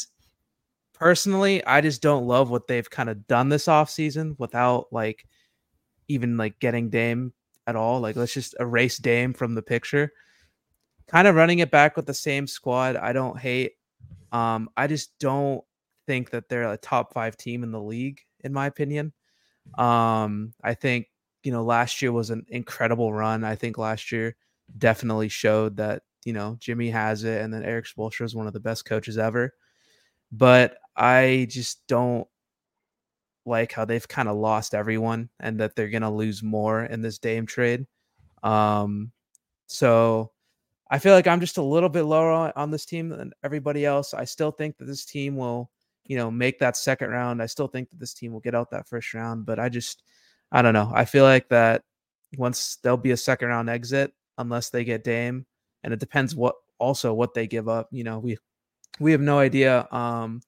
[0.92, 5.26] personally, I just don't love what they've kind of done this offseason without like
[6.08, 7.32] even like getting Dame
[7.66, 8.00] at all.
[8.00, 10.12] Like, let's just erase Dame from the picture.
[11.06, 12.96] Kind of running it back with the same squad.
[12.96, 13.72] I don't hate.
[14.32, 15.64] Um, I just don't
[16.06, 19.12] think that they're a top five team in the league in my opinion.
[19.78, 21.08] Um, I think
[21.44, 23.44] you know last year was an incredible run.
[23.44, 24.36] I think last year
[24.78, 28.52] definitely showed that you know Jimmy has it, and then Erik Spoelstra is one of
[28.54, 29.54] the best coaches ever.
[30.32, 32.26] but I just don't
[33.44, 37.18] like how they've kind of lost everyone and that they're to lose more in this
[37.18, 37.86] Dame trade.
[38.42, 39.12] Um,
[39.66, 40.32] so
[40.90, 43.86] I feel like I'm just a little bit lower on, on this team than everybody
[43.86, 44.14] else.
[44.14, 45.70] I still think that this team will,
[46.08, 47.42] you know, make that second round.
[47.42, 50.02] I still think that this team will get out that first round, but I just,
[50.52, 50.90] I don't know.
[50.94, 51.82] I feel like that
[52.36, 55.46] once there'll be a second round exit unless they get Dame,
[55.82, 57.88] and it depends what also what they give up.
[57.90, 58.38] You know, we
[58.98, 60.40] we have no idea um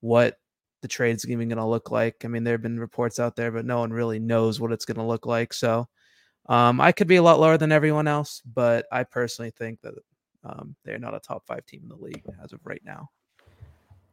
[0.00, 0.38] what
[0.82, 2.24] the trade's even going to look like.
[2.24, 4.84] I mean, there have been reports out there, but no one really knows what it's
[4.84, 5.52] going to look like.
[5.54, 5.88] So
[6.48, 9.94] um, I could be a lot lower than everyone else, but I personally think that
[10.44, 13.08] um, they're not a top five team in the league as of right now.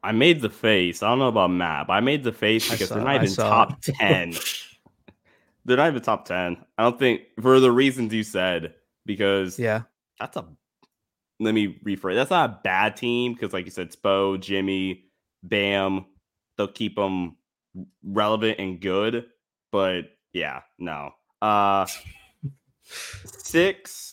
[0.04, 1.04] I made the face.
[1.04, 1.90] I don't know about Map.
[1.90, 4.34] I made the face because saw, they're not even top 10.
[5.66, 6.58] they're not even top 10.
[6.78, 9.84] I don't think for the reasons you said, because yeah,
[10.20, 10.46] that's a
[11.40, 12.16] let me rephrase.
[12.16, 15.06] That's not a bad team because, like you said, Spo, Jimmy,
[15.44, 16.06] Bam,
[16.58, 17.38] they'll keep them
[18.04, 19.26] relevant and good.
[19.72, 21.12] But yeah, no.
[21.42, 21.86] Uh
[22.84, 24.09] six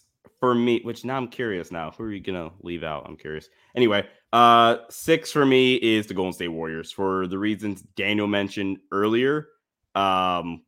[0.46, 1.90] for me, which now I'm curious now.
[1.90, 3.04] Who are you gonna leave out?
[3.06, 3.48] I'm curious.
[3.74, 8.78] Anyway, uh six for me is the Golden State Warriors for the reasons Daniel mentioned
[8.92, 9.48] earlier.
[9.96, 10.62] Um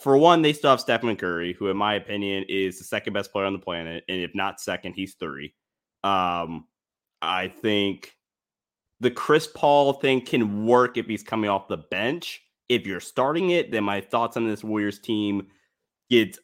[0.00, 3.30] for one, they still have Stephen Curry, who, in my opinion, is the second best
[3.30, 4.02] player on the planet.
[4.08, 5.54] And if not second, he's three.
[6.02, 6.66] Um,
[7.22, 8.12] I think
[8.98, 12.42] the Chris Paul thing can work if he's coming off the bench.
[12.68, 15.46] If you're starting it, then my thoughts on this Warriors team
[16.10, 16.36] get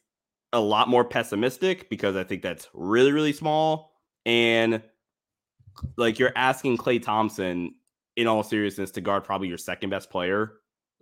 [0.53, 3.91] a lot more pessimistic because I think that's really, really small.
[4.25, 4.81] And
[5.97, 7.75] like you're asking Klay Thompson,
[8.15, 10.53] in all seriousness, to guard probably your second best player.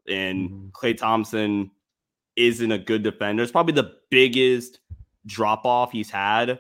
[0.08, 0.70] And mm-hmm.
[0.70, 1.72] Klay Thompson
[2.36, 3.44] isn't a good defender.
[3.44, 4.80] It's probably the biggest
[5.26, 6.60] drop off he's had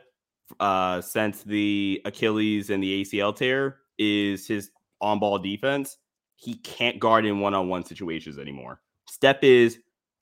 [0.59, 5.97] uh, since the Achilles and the ACL tear is his on ball defense.
[6.35, 8.81] He can't guard in one on one situations anymore.
[9.07, 9.79] Steph is,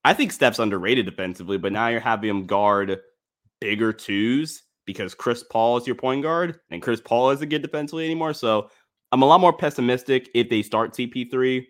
[0.10, 3.00] I think Steph's underrated defensively, but now you're having him guard
[3.62, 8.06] bigger twos because Chris Paul is your point guard and Chris Paul isn't good defensively
[8.06, 8.34] anymore.
[8.34, 8.72] So
[9.12, 11.63] I'm a lot more pessimistic if they start CP3.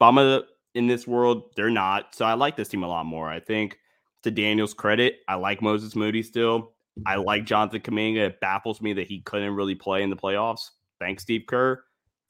[0.00, 0.44] Bama
[0.74, 2.14] in this world, they're not.
[2.14, 3.28] So I like this team a lot more.
[3.28, 3.76] I think
[4.22, 6.72] to Daniel's credit, I like Moses Moody still.
[7.04, 8.28] I like Jonathan Kuminga.
[8.28, 10.70] It baffles me that he couldn't really play in the playoffs.
[11.00, 11.84] Thanks, Steve Kerr.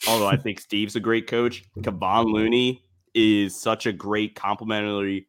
[0.08, 1.62] Although I think Steve's a great coach.
[1.78, 2.82] Kevon Looney
[3.14, 5.28] is such a great complementary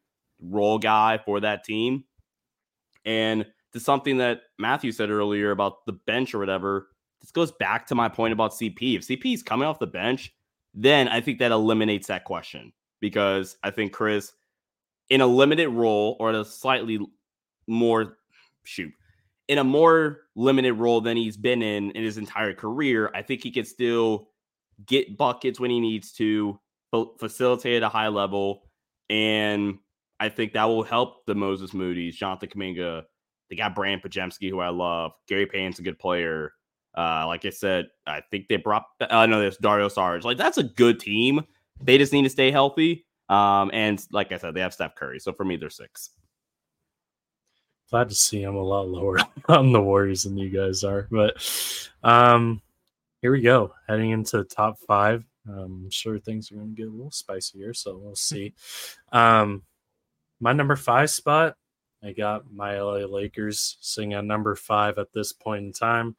[0.50, 2.04] role guy for that team.
[3.06, 6.88] And to something that Matthew said earlier about the bench or whatever,
[7.22, 8.96] this goes back to my point about CP.
[8.96, 10.34] If CP is coming off the bench,
[10.74, 14.32] then I think that eliminates that question because I think Chris,
[15.10, 17.00] in a limited role or a slightly
[17.68, 18.18] more
[18.64, 18.94] shoot,
[19.48, 23.44] in a more limited role than he's been in in his entire career, I think
[23.44, 24.30] he can still
[24.86, 26.60] get buckets when he needs to,
[27.20, 28.64] facilitate at a high level,
[29.10, 29.80] and
[30.26, 33.04] I think that will help the Moses Moody's, Jonathan Kuminga.
[33.50, 35.12] They got Brandin Podziemski, who I love.
[35.28, 36.54] Gary Payne's a good player.
[36.98, 38.86] Uh, like I said, I think they brought.
[39.02, 40.24] I uh, know there's Dario Saric.
[40.24, 41.42] Like that's a good team.
[41.82, 43.06] They just need to stay healthy.
[43.30, 45.20] Um, and like I said, they have Steph Curry.
[45.20, 46.12] So for me, they're six
[47.90, 51.08] glad to see I'm a lot lower on the Warriors than you guys are.
[51.12, 51.38] But
[52.04, 52.62] um,
[53.22, 55.24] here we go, heading into the top five.
[55.48, 58.54] Um, I'm sure things are going to get a little spicier, so we'll see.
[59.12, 59.62] Um,
[60.40, 61.56] my number five spot,
[62.04, 66.16] I got my LA Lakers sitting at number five at this point in time.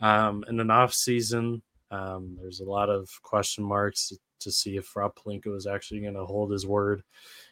[0.00, 4.94] Um, in an off season, um, there's a lot of question marks to, see if
[4.96, 7.02] Rob Pelinka is actually going to hold his word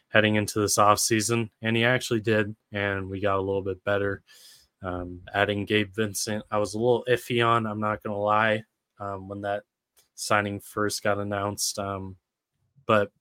[0.09, 3.83] heading into this off season, and he actually did, and we got a little bit
[3.83, 4.23] better.
[4.81, 8.63] Um, adding Gabe Vincent, I was a little iffy on, I'm not going to lie,
[8.99, 9.63] um, when that
[10.15, 11.77] signing first got announced.
[11.77, 12.15] Um,
[12.85, 13.11] but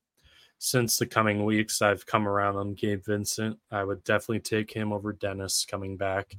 [0.59, 3.59] since the coming weeks, I've come around on Gabe Vincent.
[3.71, 6.35] I would definitely take him over Dennis coming back,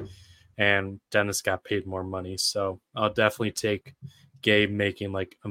[0.58, 2.38] and Dennis got paid more money.
[2.38, 3.96] So I'll definitely take
[4.42, 5.50] Gabe making like a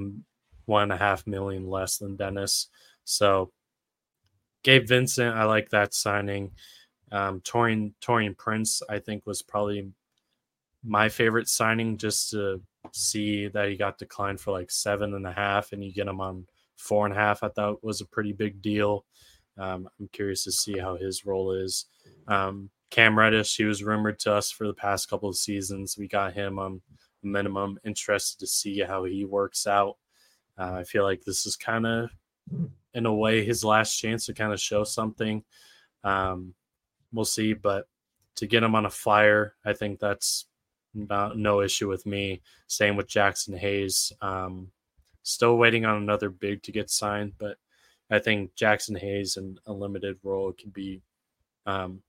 [0.67, 2.69] one and a half million less than Dennis.
[3.05, 3.53] So
[4.65, 6.51] Gabe Vincent, I like that signing.
[7.13, 9.93] Um, Taurean Taurean Prince, I think, was probably
[10.85, 12.61] my favorite signing just to
[12.93, 16.21] see that he got declined for like seven and a half and you get him
[16.21, 17.43] on four and a half.
[17.43, 19.05] I thought was a pretty big deal.
[19.59, 21.87] Um, I'm curious to see how his role is.
[22.29, 25.97] Um, Cam Reddish, he was rumored to us for the past couple of seasons.
[25.99, 26.83] We got him on
[27.23, 27.79] minimum.
[27.85, 29.97] Interested to see how he works out.
[30.59, 32.11] Uh, I feel like this is kind of
[32.95, 35.43] in a way his last chance to kind of show something.
[36.05, 36.55] Um,
[37.13, 37.87] we'll see, but
[38.37, 40.47] to get him on a flyer, I think that's
[40.95, 42.43] not, no issue with me.
[42.69, 44.13] Same with Jaxson Hayes.
[44.21, 44.71] Um,
[45.27, 47.57] Still waiting on another big to get signed, but
[48.13, 51.03] I think Jaxson Hayes in a limited role can be
[51.67, 52.01] um,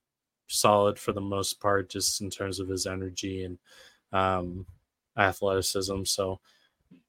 [0.46, 3.58] solid for the most part, just in terms of his energy and
[4.12, 4.66] um,
[5.16, 6.04] athleticism.
[6.04, 6.38] So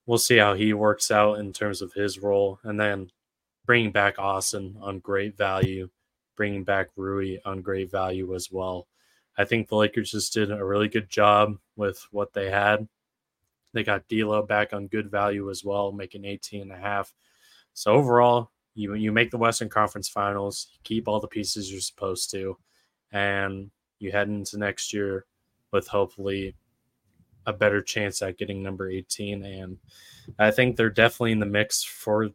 [0.08, 2.60] we'll see how he works out in terms of his role.
[2.64, 3.12] And then
[3.68, 5.90] bringing back Austin on great value,
[6.36, 8.88] bringing back Rui on great value as well.
[9.38, 12.88] I think the Lakers just did a really good job with what they had.
[13.74, 17.14] They got D'Lo back on good value as well, making 18 and a half.
[17.74, 21.82] So overall, you you make the Western Conference Finals, you keep all the pieces you're
[21.82, 22.58] supposed to,
[23.12, 25.26] and you head into next year
[25.72, 26.56] with hopefully
[27.46, 29.44] a better chance at getting number 18.
[29.44, 29.78] And
[30.38, 32.30] I think they're definitely in the mix for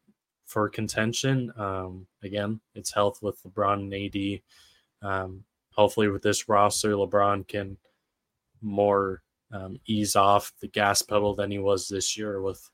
[0.47, 1.53] for contention.
[1.57, 4.41] Um, again, it's health with LeBron and AD.
[5.03, 7.79] Um, hopefully, with this roster, LeBron can
[8.61, 12.69] more um, ease off the gas pedal than he was this year with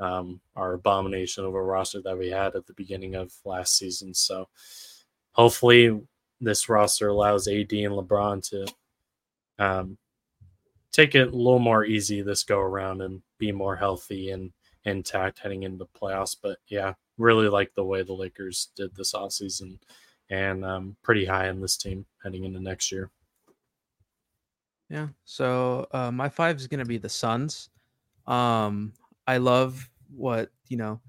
[0.00, 4.12] um, our abomination of a roster that we had at the beginning of last season.
[4.12, 4.48] So,
[5.32, 6.00] hopefully,
[6.40, 8.66] this roster allows AD and LeBron to
[9.58, 9.98] um,
[10.92, 14.52] take it a little more easy this go around and be more healthy and
[14.84, 16.36] intact heading into the playoffs.
[16.40, 19.78] But yeah, really like the way the Lakers did this offseason
[20.30, 23.10] and um, pretty high in this team heading into next year.
[24.88, 25.08] Yeah.
[25.24, 27.70] So uh, my five is going to be the Suns.
[28.26, 28.92] Um,
[29.26, 31.00] I love what, you know,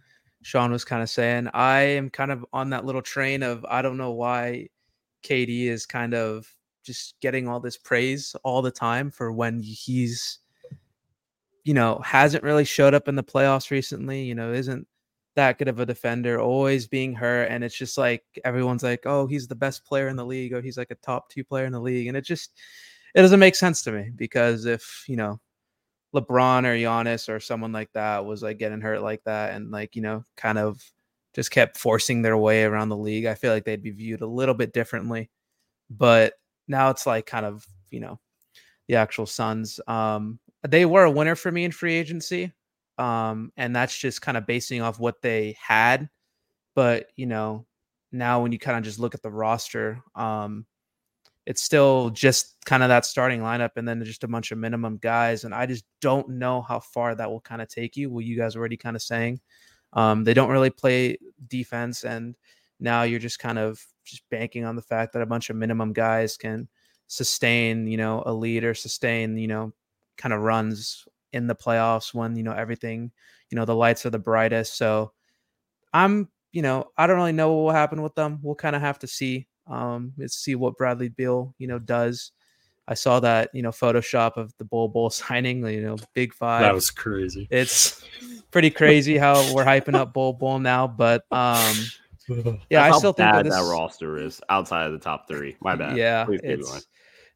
[0.41, 1.49] Sean was kind of saying.
[1.53, 4.69] I am kind of on that little train of I don't know why
[5.23, 6.47] KD is kind of
[6.83, 10.39] just getting all this praise all the time for when he's
[11.65, 14.87] you know hasn't really showed up in the playoffs recently you know isn't
[15.35, 19.27] that good of a defender always being hurt and it's just like everyone's like oh
[19.27, 21.73] he's the best player in the league or he's like a top 2 player in
[21.73, 22.53] the league and it just
[23.17, 25.41] it doesn't make sense to me because if you know
[26.15, 29.95] LeBron or Giannis or someone like that was like getting hurt like that and like
[29.95, 30.81] you know kind of
[31.35, 34.27] just kept forcing their way around the league, I feel like they'd be viewed a
[34.27, 35.29] little bit differently.
[35.89, 36.33] But
[36.67, 38.19] now it's like kind of, you know,
[38.87, 39.79] the actual Suns.
[39.87, 42.53] Um, they were a winner for me in free agency.
[42.97, 46.09] Um, and that's just kind of basing off what they had.
[46.75, 47.65] But, you know,
[48.11, 50.65] now when you kind of just look at the roster, um,
[51.47, 54.97] it's still just kind of that starting lineup and then just a bunch of minimum
[54.97, 55.45] guys.
[55.45, 58.09] And I just don't know how far that will kind of take you.
[58.09, 59.39] What you guys already kind of saying.
[59.93, 62.35] Um, they don't really play defense, and
[62.81, 65.93] now you're just kind of just banking on the fact that a bunch of minimum
[65.93, 66.67] guys can
[67.07, 69.71] sustain, you know, a lead or sustain, you know,
[70.17, 73.09] kind of runs in the playoffs when you know everything,
[73.49, 74.75] you know, the lights are the brightest.
[74.75, 75.13] So
[75.93, 78.39] I'm, you know, I don't really know what will happen with them.
[78.41, 79.47] We'll kind of have to see.
[79.69, 82.31] Um, let's see what Bradley Beal, you know, does.
[82.87, 86.61] I saw that, you know, Photoshop of the Bol Bol signing, you know, big five.
[86.61, 87.47] That was crazy.
[87.51, 88.03] It's
[88.51, 91.75] pretty crazy how we're hyping up Bol Bol now, but um
[92.27, 93.53] yeah, That's I still think that, this...
[93.53, 95.55] that roster is outside of the top three.
[95.61, 95.95] My bad.
[95.97, 96.87] Yeah, it's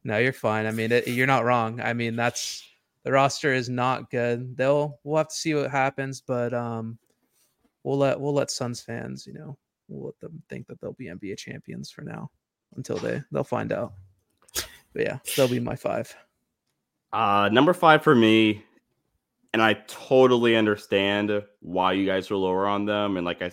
[0.04, 0.66] no, you're fine.
[0.66, 1.80] I mean, it, you're not wrong.
[1.80, 2.68] I mean, that's
[3.04, 4.56] the roster is not good.
[4.56, 6.98] They'll we'll have to see what happens, but um,
[7.84, 9.56] we'll let we'll let Suns fans, you know,
[9.92, 12.30] we'll let them think that they'll be NBA champions for now
[12.76, 13.92] until they they'll find out.
[14.92, 16.14] But yeah, they'll be my five.
[17.12, 18.64] Uh, number five for me
[19.52, 23.16] and I totally understand why you guys are lower on them.
[23.16, 23.50] And like I,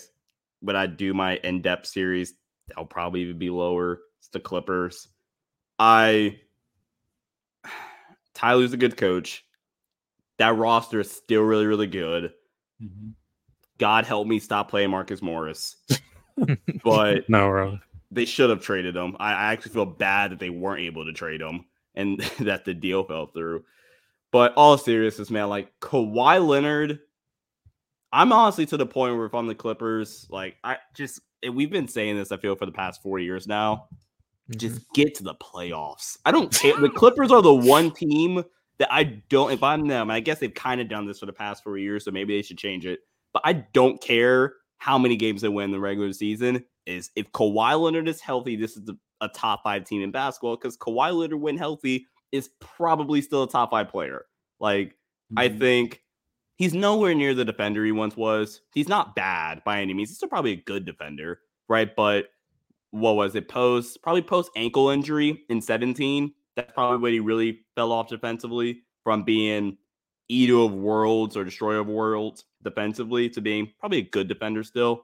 [0.62, 2.36] when I do my in depth series,
[2.68, 4.00] they'll probably even be lower.
[4.20, 5.10] It's the Clippers.
[5.78, 6.40] I,
[8.34, 9.44] Ty Lue's a good coach.
[10.38, 12.32] That roster is still really, really good.
[12.82, 13.10] Mm-hmm.
[13.78, 15.76] God help me stop playing Marcus Morris.
[16.84, 17.82] but no, wrong.
[18.12, 19.16] They should have traded him.
[19.20, 22.74] I, I actually feel bad that they weren't able to trade him and that the
[22.74, 23.64] deal fell through.
[24.32, 27.00] But all seriousness, man, like Kawhi Leonard,
[28.12, 31.22] I'm honestly to the point where if I'm the Clippers, like I just
[31.52, 33.88] we've been saying this, I feel for the past four years now.
[34.52, 34.58] Mm-hmm.
[34.58, 36.18] Just get to the playoffs.
[36.26, 36.76] I don't care.
[36.78, 38.44] the Clippers are the one team
[38.80, 39.52] that I don't.
[39.52, 42.06] If I'm them, I guess they've kind of done this for the past four years,
[42.06, 43.00] so maybe they should change it.
[43.32, 46.66] But I don't care how many games they win in the regular season.
[46.86, 50.56] Is if Kawhi Leonard is healthy, this is the, a top five team in basketball
[50.56, 54.26] because Kawhi Leonard when healthy is probably still a top five player.
[54.60, 55.40] Like, mm-hmm.
[55.40, 56.02] I think
[56.58, 58.62] he's nowhere near the defender he once was.
[58.74, 60.10] He's not bad by any means.
[60.10, 61.96] He's still probably a good defender, right?
[61.96, 62.30] But
[62.92, 63.48] what was it?
[63.48, 66.34] Post probably post ankle injury in 17.
[66.56, 69.78] That's probably when he really fell off defensively from being
[70.28, 75.04] eater of worlds or destroyer of worlds defensively to being probably a good defender still.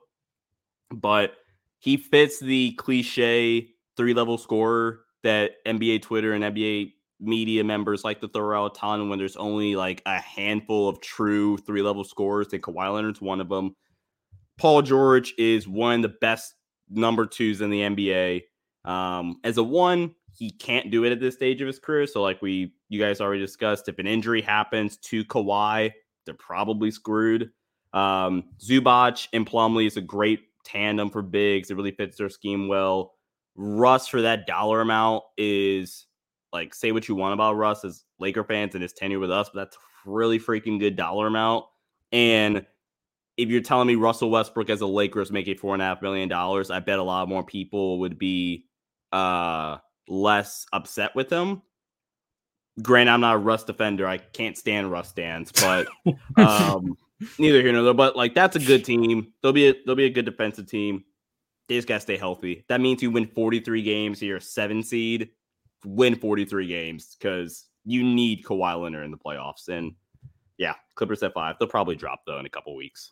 [0.92, 1.34] But
[1.80, 8.20] he fits the cliche three level scorer that NBA Twitter and NBA media members like
[8.22, 12.04] to throw out a ton when there's only like a handful of true three level
[12.04, 13.76] scorers, and Kawhi Leonard's one of them.
[14.58, 16.54] Paul George is one of the best
[16.90, 18.44] number twos in the NBA.
[18.86, 22.08] Um, as a one, he can't do it at this stage of his career.
[22.08, 25.92] So, like we you guys already discussed, if an injury happens to Kawhi,
[26.26, 27.52] they're probably screwed.
[27.94, 31.72] Um, Zubac and Plumlee is a great tandem for bigs.
[31.72, 33.14] It really fits their scheme well.
[33.56, 36.08] Russ for that dollar amount is
[36.52, 39.50] like say what you want about Russ as Laker fans and his tenure with us,
[39.54, 41.66] but that's really freaking good dollar amount.
[42.12, 42.66] And
[43.38, 46.30] if you're telling me Russell Westbrook as a Lakers making four and a half million
[46.30, 48.66] dollars, I bet a lot more people would be
[49.12, 51.62] uh less upset with him.
[52.82, 54.08] Grant, I'm not a Russ defender.
[54.08, 55.88] I can't stand Russ stands, but
[56.38, 56.98] um
[57.40, 57.94] neither here nor there.
[57.94, 59.34] But like that's a good team.
[59.42, 61.04] They'll be a they'll be a good defensive team.
[61.68, 62.66] They just gotta stay healthy.
[62.68, 65.30] That means you win 43 games, you're a seven seed,
[65.84, 69.70] win 43 games because you need Kawhi Leonard in the playoffs.
[69.70, 69.94] And
[70.58, 71.56] yeah, Clippers at five.
[71.60, 73.12] They'll probably drop though in a couple weeks.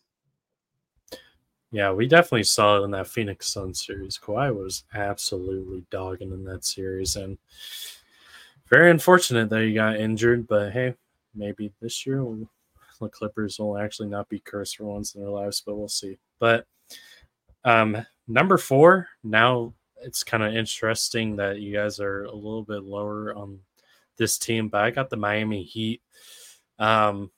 [1.72, 4.20] Yeah, we definitely saw it in that Phoenix Sun series.
[4.20, 7.36] Kawhi was absolutely dogging in that series, and
[8.74, 10.48] very unfortunate that he got injured.
[10.48, 10.96] But hey,
[11.36, 12.50] maybe this year we'll
[13.00, 16.18] the Clippers will actually not be cursed for once in their lives, but we'll see.
[16.40, 16.66] But
[17.66, 22.84] um, number four, now it's kind of interesting that you guys are a little bit
[22.84, 23.60] lower on
[24.18, 26.02] this team, but I got the Miami Heat.
[26.80, 27.32] Um,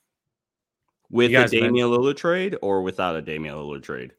[1.10, 4.12] with a Damian Lillard trade or without a Damian Lillard trade?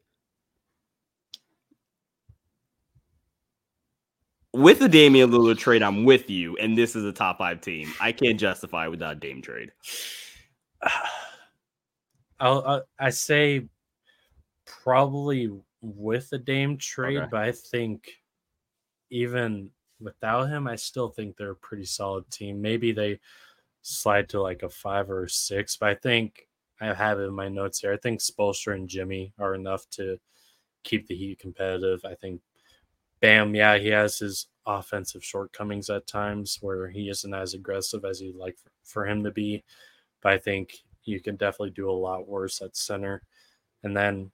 [4.54, 7.92] With the Damian Lillard trade, I'm with you, and this is a top five team.
[8.00, 9.72] I can't justify without Dame trade.
[12.40, 13.68] I'll, I'll I say
[14.64, 15.50] probably
[15.82, 17.28] with the Dame trade, okay.
[17.30, 18.08] but I think
[19.10, 19.70] even
[20.00, 22.60] without him, I still think they're a pretty solid team.
[22.60, 23.20] Maybe they
[23.82, 26.48] slide to like a five or a six, but I think
[26.80, 27.92] I have it in my notes here.
[27.92, 30.18] I think Spoelstra and Jimmy are enough to
[30.84, 32.00] keep the Heat competitive.
[32.04, 32.40] I think
[33.20, 38.20] Bam, yeah, he has his offensive shortcomings at times where he isn't as aggressive as
[38.20, 39.64] you'd like for him to be.
[40.22, 43.22] But I think you can definitely do a lot worse at center.
[43.82, 44.30] And then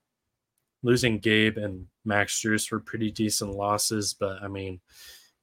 [0.83, 4.79] losing Gabe and Max Strus were pretty decent losses, but I mean,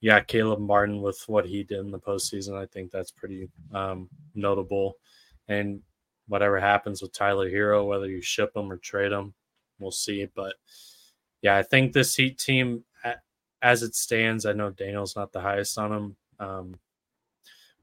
[0.00, 4.08] yeah, Caleb Martin with what he did in the postseason, I think that's pretty um,
[4.34, 4.94] notable.
[5.48, 5.80] And
[6.26, 9.32] whatever happens with Tyler Herro, whether you ship him or trade him,
[9.78, 10.26] we'll see.
[10.34, 10.54] But
[11.40, 12.84] yeah, I think this Heat team,
[13.62, 16.16] as it stands, I know Daniel's not the highest on them.
[16.40, 16.74] Um,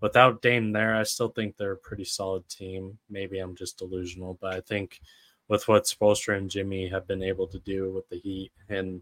[0.01, 2.99] without Dame there, I still think they're a pretty solid team.
[3.09, 4.99] Maybe I'm just delusional, but I think
[5.47, 9.01] with what Spoelstra and Jimmy have been able to do with the Heat and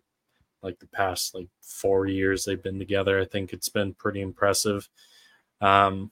[0.62, 4.88] like the past like four years they've been together, I think it's been pretty impressive.
[5.60, 6.12] Um,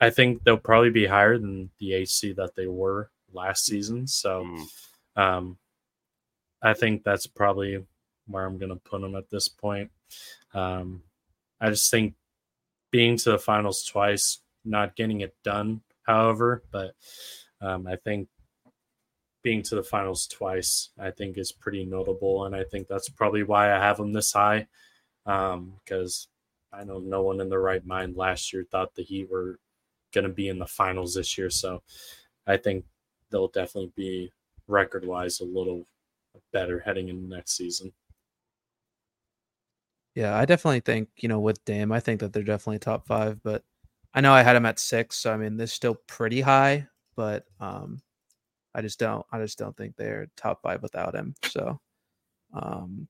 [0.00, 4.06] I think they'll probably be higher than the AC that they were last season.
[4.06, 5.20] So, mm.
[5.20, 5.58] um,
[6.62, 7.84] I think that's probably
[8.26, 9.90] where I'm going to put them at this point.
[10.52, 11.02] Um,
[11.60, 12.14] I just think
[12.90, 16.94] being to the finals twice, not getting it done, however, but
[17.60, 18.28] um, I think
[19.42, 23.42] being to the finals twice, I think is pretty notable, and I think that's probably
[23.42, 24.66] why I have them this high,
[25.24, 26.28] because
[26.72, 29.58] um, I know no one in their right mind last year thought the Heat were
[30.12, 31.82] going to be in the finals this year, so
[32.46, 32.84] I think
[33.30, 34.32] they'll definitely be
[34.66, 35.86] record wise a little
[36.52, 37.92] better heading into next season.
[40.14, 43.42] Yeah, I definitely think, you know, with Dame, I think that they're definitely top five,
[43.42, 43.64] but
[44.14, 46.86] I know I had him at six, so I mean they're still pretty high,
[47.16, 48.00] but um
[48.74, 51.34] I just don't I just don't think they're top five without him.
[51.44, 51.80] So
[52.54, 53.08] um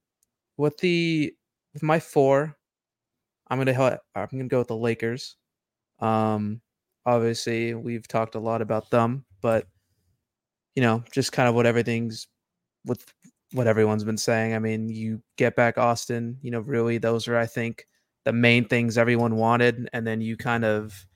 [0.58, 1.34] with the
[1.74, 2.56] with my four,
[3.48, 5.36] I'm gonna I'm gonna go with the Lakers.
[6.00, 6.62] Um
[7.06, 9.66] obviously we've talked a lot about them, but
[10.74, 12.26] you know, just kind of what everything's
[12.86, 13.04] with
[13.54, 14.54] what everyone's been saying.
[14.54, 17.86] I mean, you get back Austin, you know, really those are I think
[18.24, 21.06] the main things everyone wanted, and then you kind of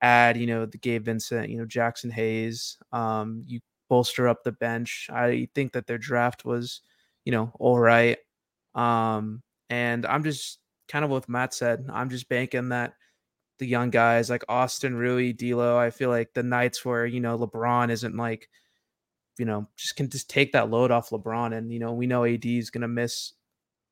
[0.00, 2.78] add, you know, the Gabe Vincent, you know, Jaxson Hayes.
[2.90, 3.60] Um, you
[3.90, 5.08] bolster up the bench.
[5.12, 6.80] I think that their draft was,
[7.24, 8.16] you know, all right.
[8.74, 11.86] Um, and I'm just kind of what Matt said.
[11.92, 12.94] I'm just banking that
[13.58, 15.76] the young guys like Austin, Rui, D'Lo.
[15.76, 18.48] I feel like the nights where you know LeBron isn't like
[19.38, 21.56] you know, just can just take that load off LeBron.
[21.56, 23.32] And, you know, we know AD is going to miss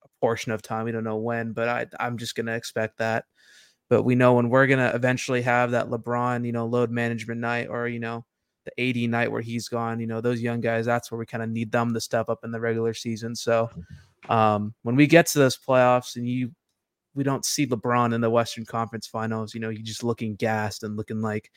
[0.04, 0.84] a portion of time.
[0.84, 3.24] We don't know when, but I, I'm just going to expect that.
[3.88, 7.40] But we know when we're going to eventually have that LeBron, you know, load management
[7.40, 8.24] night or, you know,
[8.64, 11.42] the AD night where he's gone, you know, those young guys, that's where we kind
[11.42, 13.34] of need them to step up in the regular season.
[13.34, 13.68] So
[14.28, 16.52] um, when we get to those playoffs and you
[17.14, 19.54] we don't see LeBron in the Western Conference Finals.
[19.54, 21.50] You know, he's just looking gassed and looking like,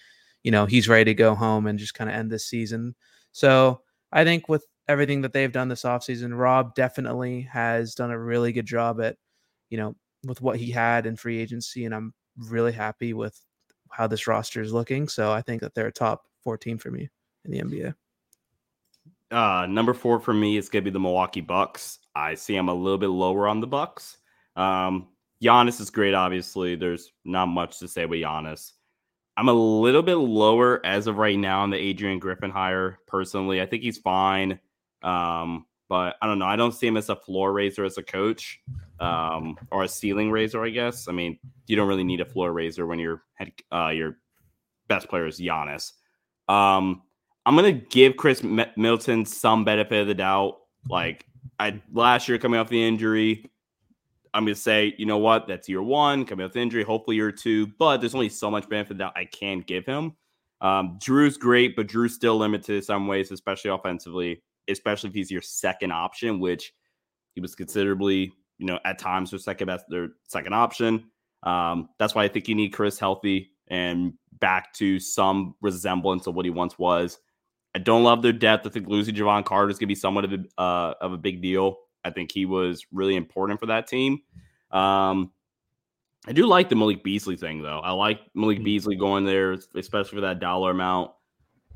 [0.43, 2.95] you know, he's ready to go home and just kind of end this season.
[3.35, 3.81] So
[4.13, 8.53] I think with everything that they've done this offseason, Rob definitely has done a really
[8.53, 9.17] good job at,
[9.69, 11.83] you know, with what he had in free agency.
[11.83, 13.37] And I'm really happy with
[13.91, 15.09] how this roster is looking.
[15.09, 17.09] So I think that they're a top 14 for me
[17.43, 17.93] in the NBA.
[19.31, 21.99] Uh, number four for me is going to be the Milwaukee Bucks.
[22.15, 24.15] I see I'm a little bit lower on the Bucks.
[24.55, 25.09] Um,
[25.43, 26.77] Giannis is great, obviously.
[26.77, 28.71] There's not much to say about Giannis.
[29.37, 32.99] I'm a little bit lower as of right now on the Adrian Griffin hire.
[33.07, 34.59] Personally, I think he's fine.
[35.03, 36.45] Um, but I don't know.
[36.45, 38.59] I don't see him as a floor raiser as a coach,
[38.99, 40.63] um, or a ceiling raiser.
[40.63, 41.07] I guess.
[41.07, 44.17] I mean, you don't really need a floor raiser when your head, uh, your
[44.87, 45.93] best player is Giannis.
[46.47, 47.03] Um,
[47.45, 50.57] I'm gonna give Chris M- Middleton some benefit of the doubt.
[50.89, 51.25] Like
[51.59, 53.51] I last year coming off the injury,
[54.35, 56.83] I'm gonna say, you know what, that's year one coming the injury.
[56.83, 60.13] Hopefully year two, but there's only so much benefit that I can give him.
[60.61, 65.31] Um, Jrue's great, but Jrue's still limited in some ways, especially offensively, especially if he's
[65.31, 66.73] your second option, which
[67.33, 71.05] he was considerably, you know, at times their second best, their second option.
[71.43, 76.35] Um, that's why I think you need Chris healthy and back to some resemblance of
[76.35, 77.19] what he once was.
[77.73, 78.65] I don't love their depth.
[78.65, 81.17] I think losing Jevon Carter is going to be somewhat of a, uh, of a
[81.17, 81.77] big deal.
[82.05, 84.21] I think he was really important for that team.
[84.71, 85.31] Um,
[86.27, 87.79] I do like the Malik Beasley thing, though.
[87.79, 88.65] I like Malik mm-hmm.
[88.65, 91.11] Beasley going there, especially for that dollar amount.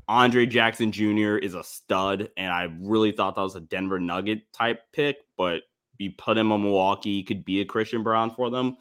[0.08, 1.36] Andre Jackson Jr.
[1.36, 5.62] is a stud, and I really thought that was a Denver Nugget type pick, but
[5.98, 8.76] you put him on Milwaukee, he could be a Christian Braun for them.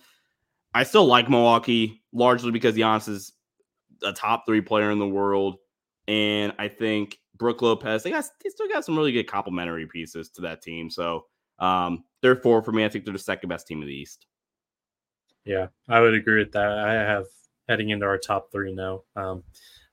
[0.73, 3.33] I still like Milwaukee largely because Giannis is
[4.03, 5.57] a top three player in the world.
[6.07, 10.29] And I think Brook Lopez, they got they still got some really good complementary pieces
[10.31, 10.89] to that team.
[10.89, 11.25] So
[11.60, 12.86] um, they're four for me.
[12.86, 14.26] I think they're the second best team in the East.
[15.45, 16.78] Yeah, I would agree with that.
[16.78, 17.26] I have
[17.68, 19.03] heading into our top three now.
[19.16, 19.43] Um,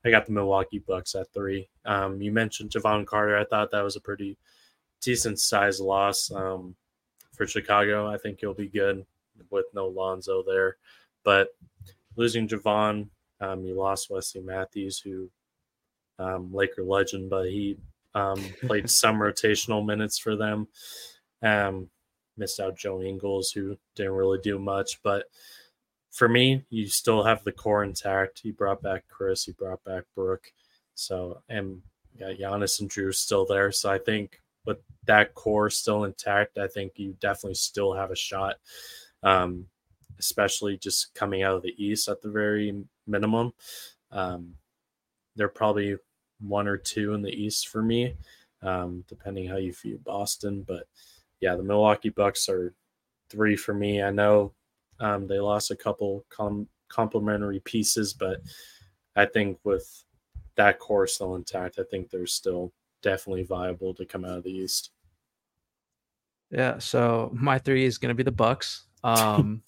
[0.05, 1.69] I got the Milwaukee Bucks at three.
[1.85, 3.37] Um, you mentioned Jevon Carter.
[3.37, 4.39] I thought that was a pretty
[5.03, 6.75] decent size loss um,
[7.35, 8.09] for Chicago.
[8.09, 9.05] I think he'll be good
[9.51, 10.77] with no Lonzo there.
[11.25, 11.49] But
[12.17, 13.09] losing Jevon,
[13.41, 15.29] um, you lost Wesley Matthews, who
[16.19, 17.77] um, Laker legend, but he
[18.15, 20.69] um, played some rotational minutes for them.
[21.43, 21.89] Um,
[22.37, 25.03] missed out Joe Ingles, who didn't really do much.
[25.03, 25.27] But
[26.11, 28.45] for me, you still have the core intact.
[28.45, 30.53] You brought back Chris, you brought back Brook.
[30.95, 31.83] So, and
[32.19, 33.71] yeah, Giannis and Jrue still there.
[33.73, 38.17] So I think with that core still intact, I think you definitely still have a
[38.17, 38.57] shot,
[39.23, 39.67] um,
[40.19, 43.53] especially just coming out of the East at the very minimum.
[44.11, 44.55] Um,
[45.37, 45.97] they're probably
[46.41, 48.15] one or two in the East for me,
[48.63, 50.65] um, depending how you view Boston.
[50.67, 50.87] But
[51.41, 52.75] yeah, the Milwaukee Bucks are
[53.29, 54.03] three for me.
[54.03, 54.53] I know
[55.01, 58.41] um, they lost a couple com- complementary pieces, but
[59.15, 60.05] I think with
[60.57, 62.73] that core still intact, I think they're still
[63.03, 64.91] definitely viable to come out of the East.
[66.51, 68.83] Yeah, so my three is going to be the Bucks.
[69.05, 69.63] Um,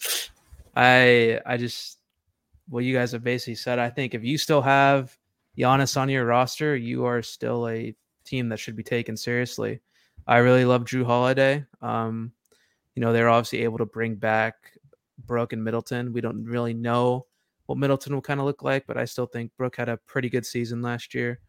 [0.75, 1.99] I I just
[2.69, 3.79] well, you guys have basically said.
[3.79, 5.17] I think if you still have
[5.57, 7.95] Giannis on your roster, you are still a
[8.25, 9.81] team that should be taken seriously.
[10.29, 11.65] I really love Jrue Holiday.
[11.81, 12.33] Um,
[12.95, 14.55] you know, they're obviously able to bring back
[15.25, 16.13] Brook and Middleton.
[16.13, 17.27] We don't really know
[17.67, 20.29] what Middleton will kind of look like, but I still think Brook had a pretty
[20.29, 21.41] good season last year.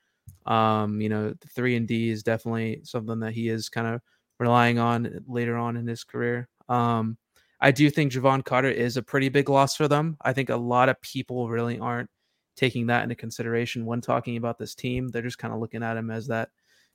[0.45, 4.01] Um, you know, the three and D is definitely something that he is kind of
[4.39, 6.47] relying on later on in his career.
[6.69, 7.17] Um,
[7.59, 10.17] I do think Jevon Carter is a pretty big loss for them.
[10.21, 12.09] I think a lot of people really aren't
[12.55, 15.09] taking that into consideration when talking about this team.
[15.09, 16.49] They're just kind of looking at him as that,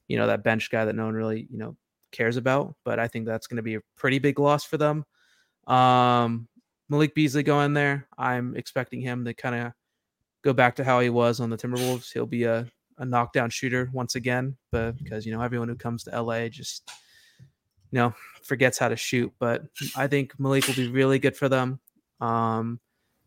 [0.08, 1.76] you know, that bench guy that no one really, you know,
[2.12, 2.74] cares about.
[2.84, 5.04] But I think that's going to be a pretty big loss for them.
[5.66, 6.48] Um,
[6.88, 8.06] Malik Beasley going there.
[8.18, 9.72] I'm expecting him to kind of
[10.42, 12.12] go back to how he was on the Timberwolves.
[12.12, 12.66] He'll be a,
[12.98, 16.88] a knockdown shooter once again, but because you know everyone who comes to LA just
[17.90, 19.32] you know forgets how to shoot.
[19.38, 19.64] But
[19.96, 21.80] I think Malik will be really good for them.
[22.20, 22.78] Um,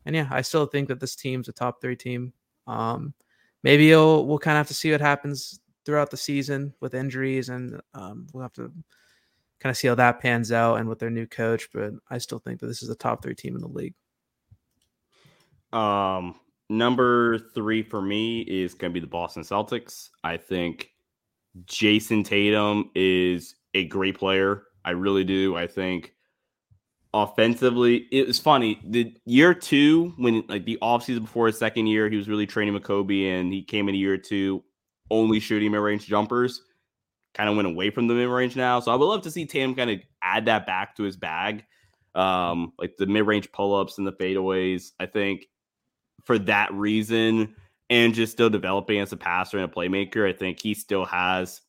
[0.06, 2.32] and yeah, I still think that this team's a top three team.
[2.68, 3.14] Um,
[3.64, 7.48] maybe we'll, we'll kind of have to see what happens throughout the season with injuries,
[7.48, 8.70] and um, we'll have to
[9.62, 11.70] kind of see how that pans out and with their new coach.
[11.74, 13.94] But I still think that this is a top three team in the league.
[15.72, 16.36] Um,
[16.70, 20.10] number three for me is going to be the Boston Celtics.
[20.26, 20.90] I think
[21.66, 24.64] Jayson Tatum is a great player.
[24.84, 25.56] I really do.
[25.56, 26.16] I think
[27.14, 28.82] offensively, it was funny.
[28.86, 32.74] The year two, when like the offseason before his second year, he was really training
[32.74, 34.66] with Kobe and he came in a year two
[35.10, 36.62] only shooting mid range jumpers.
[37.34, 38.80] Kind of went away from the mid range now.
[38.80, 41.66] So I would love to see Tatum kind of add that back to his bag.
[42.18, 44.91] um, like the mid range pull ups and the fadeaways.
[44.99, 45.45] I think
[46.26, 47.55] for that reason,
[47.89, 51.62] and just still developing as a passer and a playmaker, I think he still has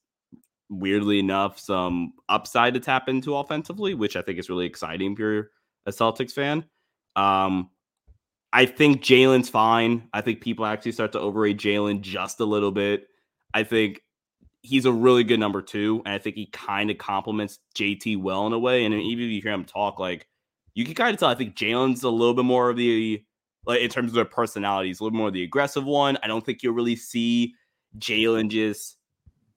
[0.71, 5.19] weirdly enough some upside to tap into offensively, which I think is really exciting if
[5.19, 5.51] you're
[5.87, 6.65] a Celtics fan.
[7.15, 7.71] Um,
[8.53, 10.09] I think Jaylen's fine.
[10.15, 13.07] I think people actually start to overrate Jaylen just a little bit.
[13.55, 14.03] I think
[14.63, 18.47] he's a really good number two, and I think he kind of complements JT well
[18.47, 18.85] in a way.
[18.85, 20.27] And even if you hear him talk, like
[20.75, 23.23] you can kind of tell, I think Jaylen's a little bit more of the
[23.67, 26.19] like in terms of their personalities, a little more of the aggressive one.
[26.23, 27.55] I don't think you'll really see
[27.99, 28.97] Jaylen just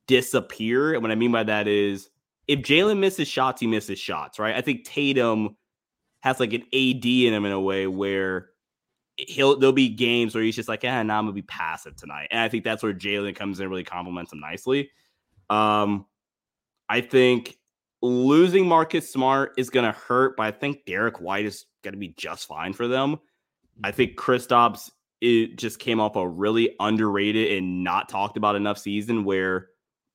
[0.07, 0.93] disappear.
[0.93, 2.09] And what I mean by that is
[2.47, 4.55] if Jaylen misses shots, he misses shots, right?
[4.55, 5.55] I think Tatum
[6.21, 8.49] has like an AD in him in a way where
[9.17, 12.27] he'll there'll be games where he's just like, yeah, now I'm gonna be passive tonight.
[12.31, 14.91] And I think that's where Jaylen comes in really complements him nicely.
[15.49, 16.05] Um,
[16.89, 17.57] I think
[18.01, 22.47] losing Marcus Smart is gonna hurt, but I think Derrick White is gonna be just
[22.47, 23.17] fine for them.
[23.83, 24.89] I think Kristaps
[25.21, 29.67] it just came off a really underrated and not talked about enough season where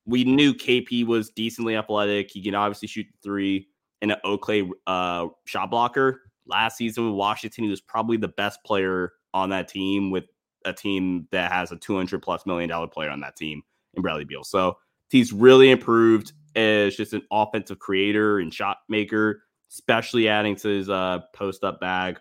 [0.05, 2.30] we knew KP was decently athletic.
[2.30, 3.68] He can obviously shoot three
[4.03, 8.61] and an Oakley uh, shot blocker last season with Washington, he was probably the best
[8.64, 10.24] player on that team with
[10.64, 13.62] a team that has a 200 plus million dollar player on that team
[13.94, 14.44] in Bradley Beal.
[14.44, 14.76] So
[15.11, 20.88] he's really improved as just an offensive creator and shot maker, especially adding to his
[20.88, 22.18] uh, post up bag.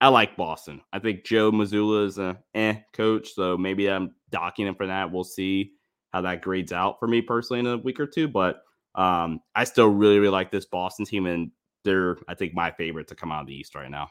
[0.00, 0.80] I like Boston.
[0.92, 5.10] I think Joe Mazzulla is a eh coach, so maybe I'm docking him for that.
[5.10, 5.72] We'll see
[6.12, 8.62] how that grades out for me personally in a week or two, but
[8.94, 11.50] um, I still really, really like this Boston team, and
[11.88, 14.10] they're I think my favorite to come out of the East right now.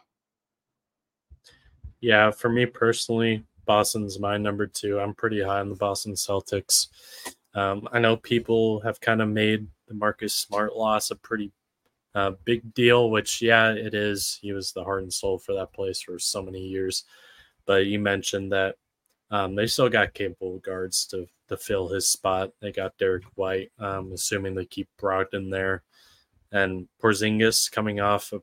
[2.02, 5.00] Yeah, for me personally, Boston's my number two.
[5.00, 6.88] I'm pretty high on the Boston Celtics.
[7.54, 11.52] Um, I know people have kind of made the Marcus Smart loss a pretty
[12.16, 14.40] uh, big deal, which yeah, it is.
[14.42, 17.04] He was the heart and soul for that place for so many years.
[17.66, 18.76] But you mentioned that
[19.30, 22.52] um, they still got capable guards to to fill his spot.
[22.60, 25.84] They got Derrick White, um, assuming they keep Brogdon there
[26.52, 28.42] and Porzingis coming off a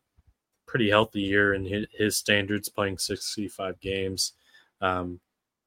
[0.67, 4.33] pretty healthy year in his standards, playing 65 games.
[4.81, 5.21] Um,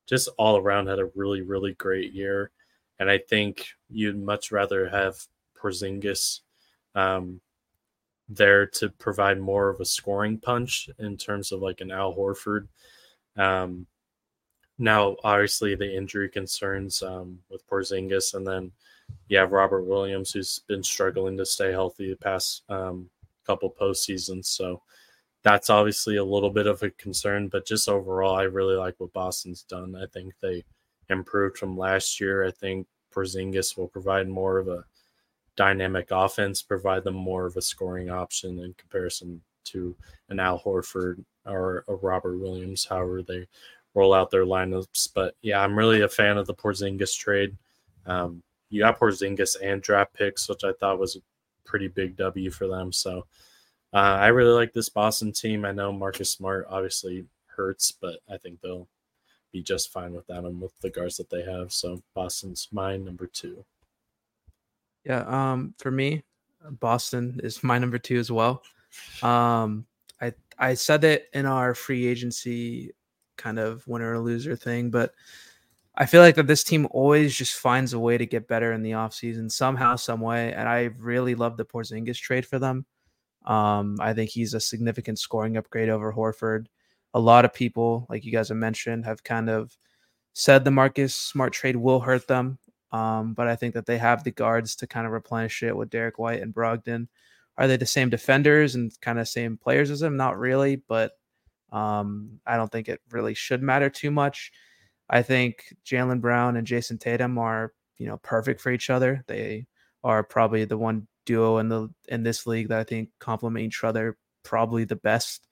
[0.05, 2.51] just all around had a really, really great year.
[2.99, 5.17] And I think you'd much rather have
[5.61, 6.41] Porzingis
[6.95, 7.41] um,
[8.29, 12.67] there to provide more of a scoring punch in terms of like an Al Horford.
[13.35, 13.85] Um,
[14.79, 18.71] now, obviously, the injury concerns um, with Porzingis, and then
[19.29, 23.09] you have Robert Williams, who's been struggling to stay healthy the past um,
[23.45, 24.45] couple postseasons.
[24.45, 24.81] So
[25.43, 27.47] that's obviously a little bit of a concern.
[27.47, 29.95] But just overall, I really like what Boston's done.
[29.95, 30.63] I think they
[31.09, 32.45] improved from last year.
[32.45, 34.83] I think Porzingis will provide more of a
[35.55, 39.95] dynamic offense, provide them more of a scoring option in comparison to
[40.29, 43.47] an Al Horford or a Robert Williams, however they
[43.93, 45.09] roll out their lineups.
[45.13, 47.57] But yeah, I'm really a fan of the Porzingis trade.
[48.05, 51.19] Um, you got Porzingis and draft picks, which I thought was a
[51.65, 52.91] pretty big W for them.
[52.91, 53.25] So
[53.93, 55.65] uh, I really like this Boston team.
[55.65, 58.87] I know Marcus Smart obviously hurts, but I think they'll
[59.51, 61.71] be just fine without him with the guards that they have.
[61.71, 63.63] So Boston's my number two.
[65.05, 66.23] Yeah, um, for me,
[66.79, 68.63] Boston is my number two as well.
[69.21, 69.85] Um,
[70.21, 72.91] I I said it in our free agency
[73.37, 75.13] kind of winner or loser thing, but
[75.99, 78.83] I feel like that this team always just finds a way to get better in
[78.83, 80.53] the offseason somehow, some way.
[80.53, 82.85] And I really love the Porzingis trade for them.
[83.45, 86.67] Um, I think he's a significant scoring upgrade over Horford.
[87.15, 89.75] A lot of people, like you guys have mentioned, have kind of
[90.33, 92.59] said the Marcus Smart trade will hurt them.
[92.91, 95.89] Um, but I think that they have the guards to kind of replenish it with
[95.89, 97.07] Derrick White and Brogdon.
[97.57, 100.15] Are they the same defenders and kind of same players as them?
[100.15, 101.13] Not really, but
[101.71, 104.51] um, I don't think it really should matter too much.
[105.09, 109.23] I think Jaylen Brown and Jayson Tatum are, you know, perfect for each other.
[109.27, 109.67] They
[110.03, 113.83] are probably the one duo in the in this league that I think complement each
[113.83, 115.47] other probably the best.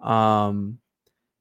[0.00, 0.78] Um,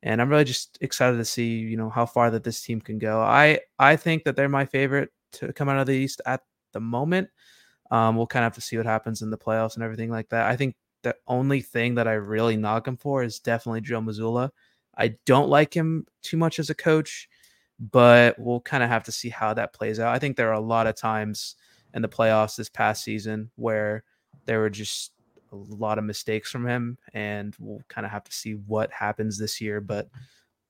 [0.01, 2.99] and I'm really just excited to see, you know, how far that this team can
[2.99, 3.22] go.
[3.22, 6.41] I I think that they're my favorite to come out of the East at
[6.74, 7.30] the moment.
[7.91, 10.30] Um, we'll kind of have to see what happens in the playoffs and everything like
[10.30, 10.47] that.
[10.49, 14.49] I think the only thing that I really knock him for is definitely Joe Mazzulla.
[14.97, 17.28] I don't like him too much as a coach
[17.80, 20.13] but we'll kind of have to see how that plays out.
[20.13, 21.55] I think there are a lot of times
[21.93, 24.03] in the playoffs this past season where
[24.45, 25.11] there were just
[25.51, 29.38] a lot of mistakes from him, and we'll kind of have to see what happens
[29.38, 29.80] this year.
[29.80, 30.09] But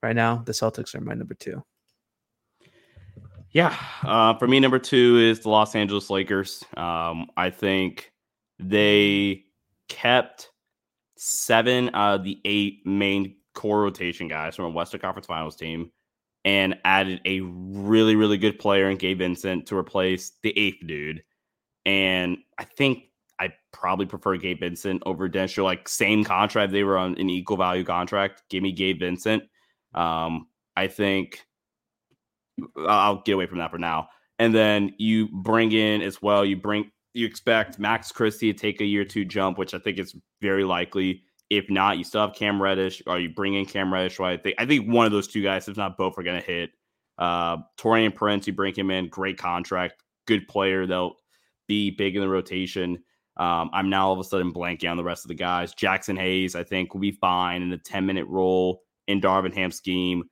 [0.01, 1.64] right now, the Celtics are my number two.
[3.51, 6.64] Yeah, uh, for me, number two is the Los Angeles Lakers.
[6.76, 8.12] Um, I think
[8.60, 9.45] they
[9.89, 10.49] kept
[11.18, 15.91] seven of the eight main core rotation guys from a Western Conference Finals team
[16.46, 21.24] and added a really, really good player in Gabe Vincent to replace the eighth dude.
[21.86, 23.06] And I think
[23.39, 25.64] I probably prefer Gabe Vincent over Densher.
[25.64, 28.44] Like same contract, they were on an equal value contract.
[28.50, 29.44] Give me Gabe Vincent.
[29.94, 31.46] Um, I think
[32.78, 34.10] I'll get away from that for now.
[34.39, 36.44] And then you bring in as well.
[36.44, 40.00] You bring you expect Max Christie to take a year two jump, which I think
[40.00, 41.24] is very likely.
[41.50, 44.20] If not, you still have Cam Reddish, or you bring in Cam Reddish.
[44.20, 44.39] Right?
[44.39, 46.46] I think I think one of those two guys, if not both, are going to
[46.46, 46.72] hit.
[47.18, 50.88] Uh, Taurean Prince, you bring him in, great contract, good player.
[50.88, 51.18] They'll
[51.68, 53.04] be big in the rotation.
[53.38, 55.74] Um, I'm now all of a sudden blanking on the rest of the guys.
[55.74, 59.76] Jaxson Hayes, I think, will be fine in a 10 minute role in Darvin Ham's
[59.76, 60.24] scheme.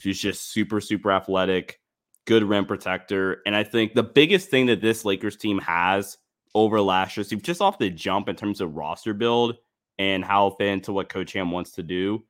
[0.00, 1.80] He's just super, super athletic,
[2.26, 3.42] good rim protector.
[3.46, 6.16] And I think the biggest thing that this Lakers team has
[6.54, 9.56] over last year, just off the jump in terms of roster build
[10.00, 12.24] and how fit into what Coach Ham wants to do,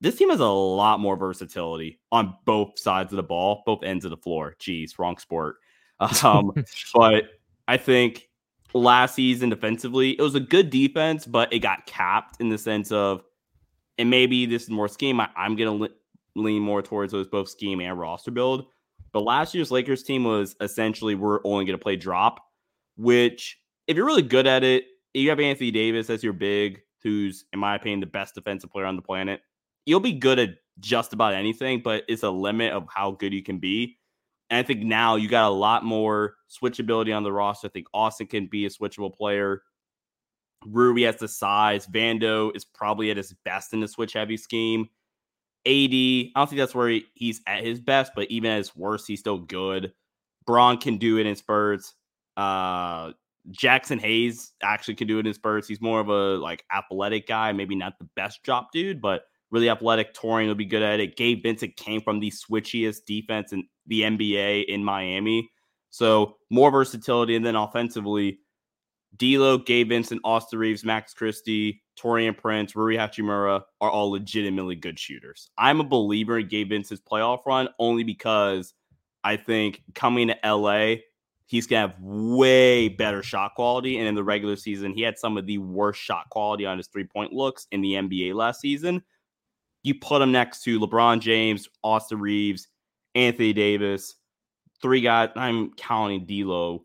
[0.00, 4.04] this team has a lot more versatility on both sides of the ball, both ends
[4.04, 4.56] of the floor.
[4.58, 5.56] Geez, wrong sport.
[6.22, 6.52] Um,
[6.94, 7.24] but
[7.66, 8.28] I think
[8.74, 12.92] last season defensively, it was a good defense, but it got capped in the sense
[12.92, 13.22] of,
[13.96, 15.18] and maybe this is more scheme.
[15.20, 15.94] I, am going to
[16.34, 18.66] lean more towards those both scheme and roster build.
[19.12, 22.44] But last year's Lakers team was essentially we're only going to play drop,
[22.98, 24.84] which if you're really good at it,
[25.14, 28.86] you have Anthony Davis as your big, who's in my opinion the best defensive player
[28.86, 29.40] on the planet.
[29.84, 33.42] You'll be good at just about anything, but it's a limit of how good you
[33.42, 33.98] can be.
[34.50, 37.68] And I think now you got a lot more switchability on the roster.
[37.68, 39.62] I think Austin can be a switchable player.
[40.64, 41.86] Rui has the size.
[41.86, 44.88] Vando is probably at his best in the switch heavy scheme.
[45.66, 48.76] AD, I don't think that's where he, he's at his best, but even at his
[48.76, 49.92] worst, he's still good.
[50.46, 51.94] Braun can do it in spurts.
[52.36, 53.12] Uh,
[53.50, 55.68] Jaxson Hayes actually can do it in spurts.
[55.68, 59.70] He's more of a like athletic guy, maybe not the best drop dude, but really
[59.70, 60.14] athletic.
[60.14, 61.16] Taurean will be good at it.
[61.16, 65.48] Gabe Vincent came from the switchiest defense in the NBA in Miami.
[65.90, 67.36] So more versatility.
[67.36, 68.40] And then offensively,
[69.16, 74.98] D'Lo, Gabe Vincent, Austin Reaves, Max Christie, Taurean Prince, Rui Hachimura are all legitimately good
[74.98, 75.50] shooters.
[75.56, 78.74] I'm a believer in Gabe Vincent's playoff run only because
[79.24, 80.96] I think coming to LA,
[81.46, 83.98] he's gonna have way better shot quality.
[83.98, 86.88] And in the regular season, he had some of the worst shot quality on his
[86.88, 89.02] three point looks in the NBA last season.
[89.82, 92.68] You put him next to LeBron James, Austin Reaves,
[93.14, 94.16] Anthony Davis,
[94.82, 95.30] three guys.
[95.36, 96.84] I'm counting D'Lo.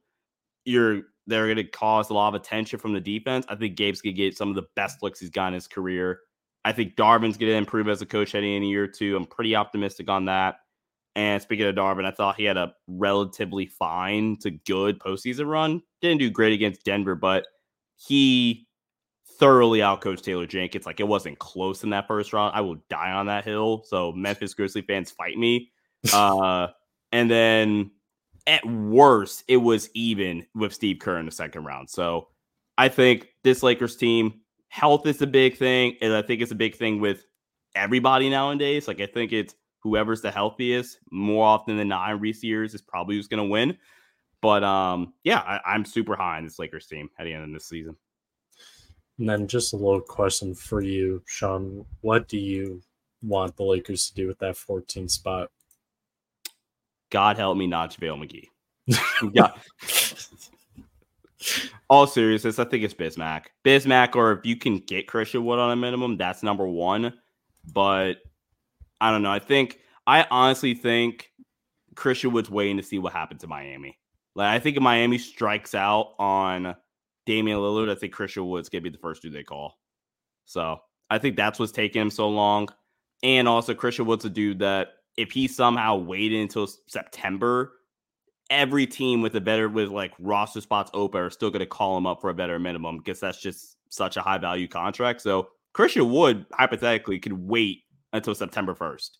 [0.65, 3.45] You're they're to cause a lot of attention from the defense.
[3.47, 6.19] I think Gabe's to get some of the best looks he's got in his career.
[6.63, 9.15] I think Darvin's to improve as a coach heading in a year or two.
[9.15, 10.57] I'm pretty optimistic on that.
[11.15, 15.81] And speaking of Darvin, I thought he had a relatively fine to good postseason run.
[16.01, 17.45] Didn't do great against Denver, but
[17.97, 18.67] he
[19.37, 20.85] thoroughly outcoached Taylor Jenkins.
[20.85, 22.55] Like it wasn't close in that first round.
[22.55, 23.83] I will die on that hill.
[23.85, 25.71] So Memphis Grizzly fans fight me.
[26.11, 26.67] Uh,
[27.11, 27.91] and then
[28.47, 31.91] at worst, it was even with Steve Kerr in the second round.
[31.91, 32.29] So
[32.75, 35.97] I think this Lakers team, health is a big thing.
[36.01, 37.23] And I think it's a big thing with
[37.75, 38.87] everybody nowadays.
[38.87, 42.81] Like, I think it's whoever's the healthiest more often than not in recent years is
[42.81, 43.77] probably who's going to win.
[44.41, 47.53] But um, yeah, I, am super high on this Lakers team at the end of
[47.53, 47.95] this season.
[49.19, 51.85] And then just a little question for you, Sean.
[52.01, 52.81] What do you
[53.21, 55.51] want the Lakers to do with that 14 spot?
[57.11, 58.47] God help me, not JaVale
[58.87, 59.31] McGee.
[59.33, 59.51] yeah.
[61.87, 63.47] All seriousness, I think it's Bismack.
[63.63, 67.13] Bismack, or if you can get Christian Wood on a minimum, that's number one.
[67.73, 68.17] But
[69.01, 69.31] I don't know.
[69.31, 71.31] I think I honestly think
[71.95, 73.97] Christian Wood's waiting to see what happens to Miami.
[74.35, 76.75] Like I think if Miami strikes out on
[77.25, 79.79] Damian Lillard, I think Christian Wood's gonna be the first dude they call.
[80.45, 80.79] So
[81.09, 82.69] I think that's what's taking him so long.
[83.23, 87.73] And also Christian Wood's a dude that if he somehow waited until September,
[88.49, 92.05] every team with a better with like roster spots open are still to call him
[92.05, 95.21] up for a better minimum because that's just such a high value contract.
[95.21, 97.83] So Christian Wood hypothetically could wait
[98.13, 99.19] until September first,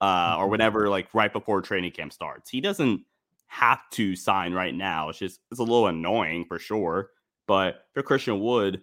[0.00, 0.50] uh, or mm-hmm.
[0.52, 2.50] whenever like right before training camp starts.
[2.50, 3.02] He doesn't
[3.48, 5.08] have to sign right now.
[5.08, 7.10] It's just it's a little annoying for sure.
[7.46, 8.82] But for Christian Wood,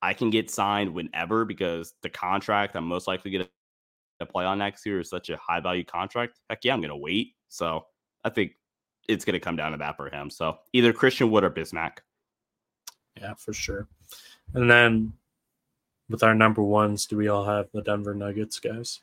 [0.00, 3.50] I can get signed whenever because the contract I'm most likely going to
[4.20, 6.90] to play on next year is such a high value contract, heck yeah, I'm going
[6.90, 7.34] to wait.
[7.48, 7.86] So
[8.24, 8.52] I think
[9.08, 10.30] it's going to come down to that for him.
[10.30, 11.98] So either Christian Wood or Bismack.
[13.20, 13.88] Yeah, for sure.
[14.54, 15.12] And then
[16.08, 19.00] with our number ones, do we all have the Denver Nuggets, guys?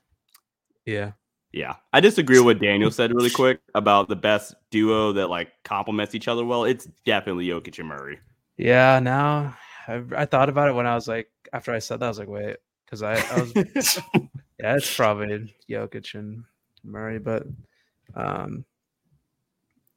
[0.85, 1.11] Yeah.
[1.51, 1.75] Yeah.
[1.93, 6.15] I disagree with what Daniel said really quick about the best duo that like complements
[6.15, 6.65] each other well.
[6.65, 8.19] It's definitely Jokic and Murray.
[8.57, 9.55] Yeah, now
[9.87, 12.19] I, I thought about it when I was like after I said that, I was
[12.19, 13.53] like, wait, because I, I was
[14.59, 16.43] yeah, it's probably Jokic and
[16.83, 17.45] Murray, but
[18.15, 18.65] um,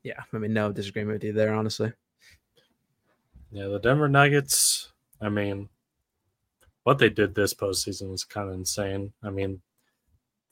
[0.02, 1.92] yeah, I mean, no disagreement with you there, honestly.
[3.50, 4.92] Yeah, the Denver Nuggets.
[5.20, 5.68] I mean,
[6.88, 9.12] what they did this postseason was kind of insane.
[9.22, 9.60] I mean,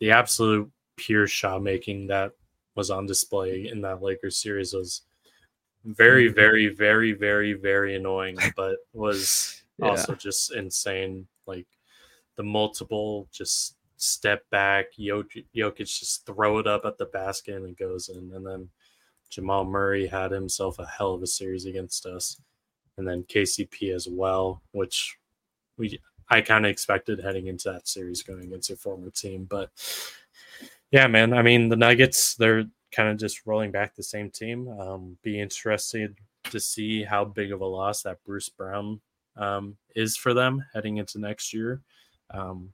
[0.00, 2.32] the absolute pure shot making that
[2.74, 5.00] was on display in that Lakers series was
[5.86, 6.34] very, mm-hmm.
[6.34, 9.88] very, very, very, very annoying, but was yeah.
[9.88, 11.26] also just insane.
[11.46, 11.66] Like
[12.36, 17.64] the multiple just step back, Jokic, Jokic just throw it up at the basket and
[17.64, 18.30] it goes in.
[18.34, 18.68] And then
[19.30, 22.38] Jamal Murray had himself a hell of a series against us.
[22.98, 25.16] And then KCP as well, which
[25.78, 25.98] we
[26.28, 29.44] I kind of expected heading into that series going against a former team.
[29.44, 29.70] But
[30.90, 34.68] yeah, man, I mean the Nuggets, they're kind of just rolling back the same team.
[34.68, 39.00] Um, be interested to see how big of a loss that Bruce Brown
[39.36, 41.82] um, is for them heading into next year.
[42.30, 42.72] Um,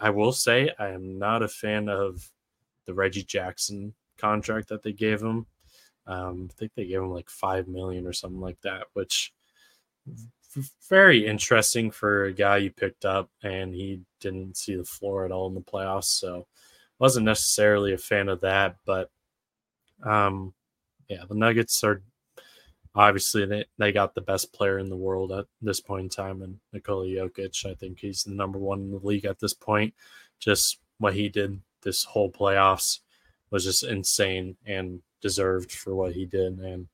[0.00, 2.30] I will say I am not a fan of
[2.86, 5.46] the Reggie Jackson contract that they gave him.
[6.06, 9.32] Um, I think they gave him like five million or something like that, which
[10.88, 15.32] very interesting for a guy you picked up and he didn't see the floor at
[15.32, 16.04] all in the playoffs.
[16.04, 16.46] So
[16.98, 19.10] wasn't necessarily a fan of that, but
[20.04, 20.54] um,
[21.08, 22.02] yeah, the Nuggets are
[22.94, 26.42] obviously they, they got the best player in the world at this point in time
[26.42, 27.64] and Nikola Jokic.
[27.64, 29.94] I think he's the number one in the league at this point.
[30.40, 33.00] Just what he did this whole playoffs
[33.50, 36.58] was just insane and deserved for what he did.
[36.58, 36.88] And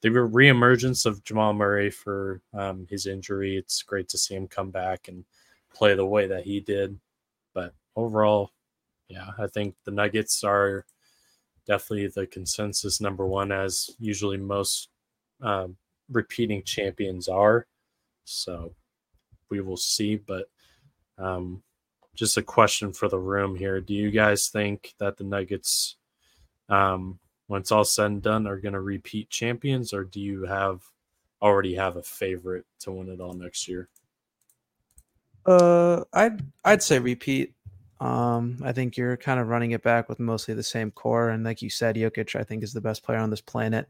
[0.00, 4.70] the reemergence of Jamal Murray for um, his injury, it's great to see him come
[4.70, 5.24] back and
[5.74, 6.98] play the way that he did.
[7.54, 8.52] But overall,
[9.08, 10.84] yeah, I think the Nuggets are
[11.66, 14.88] definitely the consensus number one, as usually most
[15.40, 15.76] um,
[16.10, 17.66] repeating champions are.
[18.24, 18.74] So
[19.50, 20.16] we will see.
[20.16, 20.46] But
[21.18, 21.62] um,
[22.14, 25.96] just a question for the room here: Do you guys think that the Nuggets,
[26.68, 27.18] um,
[27.56, 30.82] it's all said and done, are going to repeat champions, or do you have
[31.40, 33.88] already have a favorite to win it all next year?
[35.46, 37.54] Uh, I'd I'd say repeat.
[38.00, 41.42] Um, I think you're kind of running it back with mostly the same core, and
[41.42, 43.88] like you said, Jokic, I think is the best player on this planet.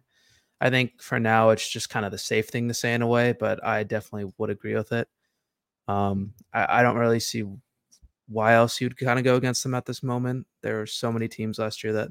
[0.61, 3.07] I think for now it's just kind of the safe thing to say in a
[3.07, 5.09] way, but I definitely would agree with it.
[5.87, 7.45] Um, I, I don't really see
[8.29, 10.47] why else you'd kind of go against them at this moment.
[10.63, 12.09] There are so many teams last year that,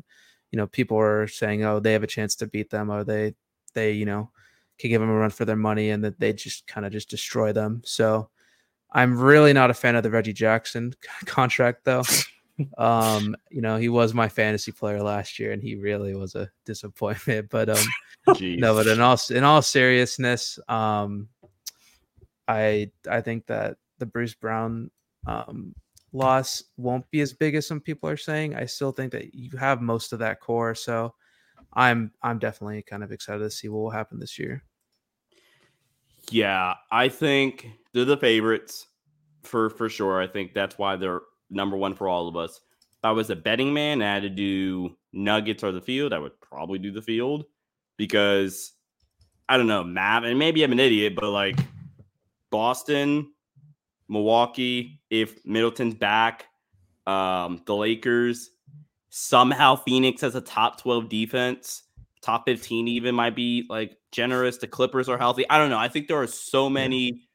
[0.51, 3.35] you know, people are saying, oh, they have a chance to beat them, or they,
[3.73, 4.31] they, you know,
[4.77, 7.09] can give them a run for their money, and that they just kind of just
[7.09, 7.81] destroy them.
[7.85, 8.29] So,
[8.91, 10.93] I'm really not a fan of the Reggie Jackson
[11.25, 12.03] contract, though.
[12.77, 16.49] um, you know, he was my fantasy player last year, and he really was a
[16.65, 17.49] disappointment.
[17.49, 17.85] But um,
[18.39, 21.29] no, but in all in all seriousness, um,
[22.47, 24.91] I I think that the Bruce Brown
[25.25, 25.75] um,
[26.17, 28.55] loss won't be as big as some people are saying.
[28.55, 31.13] I still think that you have most of that core, so
[31.73, 34.63] I'm I'm definitely kind of excited to see what will happen this year.
[36.29, 38.87] Yeah, I think they're the favorites
[39.43, 40.21] for for sure.
[40.21, 42.59] I think that's why they're number one for all of us.
[42.91, 46.13] If I was a betting man, I had to do Nuggets or the field.
[46.13, 47.45] I would probably do the field
[47.95, 48.73] because
[49.47, 51.57] I don't know, Matt, and maybe I'm an idiot, but like
[52.49, 53.31] Boston,
[54.09, 56.45] Milwaukee, if Middleton's back,
[57.05, 58.51] um, the Lakers,
[59.09, 61.83] somehow Phoenix has a top 12 defense,
[62.21, 64.57] top 15 even might be like generous.
[64.57, 65.49] The Clippers are healthy.
[65.49, 65.77] I don't know.
[65.77, 67.27] I think there are so many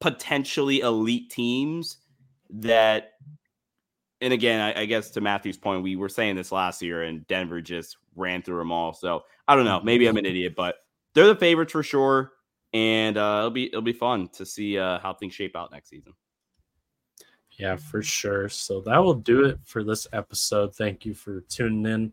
[0.00, 1.98] potentially elite teams
[2.50, 3.12] that
[4.22, 7.26] and again, I, I, guess to Matthew's point, we were saying this last year, and
[7.26, 8.92] Denver just ran through them all.
[8.92, 9.80] So I don't know.
[9.82, 10.76] Maybe I'm an idiot, but
[11.14, 12.32] they're the favorites for sure,
[12.72, 15.90] and uh, it'll be it'll be fun to see uh, how things shape out next
[15.90, 16.12] season.
[17.58, 18.48] Yeah, for sure.
[18.48, 20.74] So that will do it for this episode.
[20.74, 22.12] Thank you for tuning in.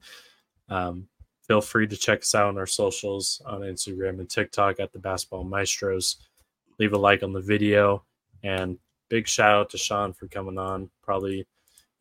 [0.67, 1.07] Um,
[1.47, 4.99] feel free to check us out on our socials on Instagram and TikTok at the
[4.99, 6.17] Basketball Maestros.
[6.79, 8.03] Leave a like on the video,
[8.43, 8.77] and
[9.09, 10.89] big shout out to Sean for coming on.
[11.01, 11.47] Probably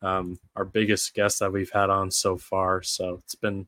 [0.01, 2.83] um, our biggest guest that we've had on so far.
[2.83, 3.67] So it's been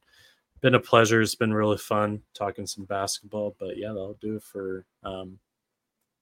[0.62, 1.22] been a pleasure.
[1.22, 3.56] It's been really fun talking some basketball.
[3.60, 5.40] But yeah, that'll do it for um,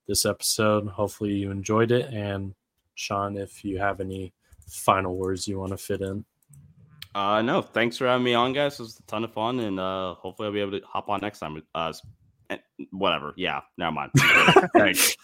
[0.06, 0.88] this episode.
[0.88, 2.12] Hopefully you enjoyed it.
[2.12, 2.54] And
[2.94, 4.32] Sean, if you have any
[4.66, 6.24] final words you want to fit in.
[7.14, 8.78] Uh, no, thanks for having me on, guys.
[8.78, 11.20] It was a ton of fun, and uh, hopefully I'll be able to hop on
[11.20, 11.60] next time.
[11.74, 11.92] Uh,
[12.90, 13.32] whatever.
[13.36, 14.12] Yeah, never mind.
[14.76, 15.16] thanks.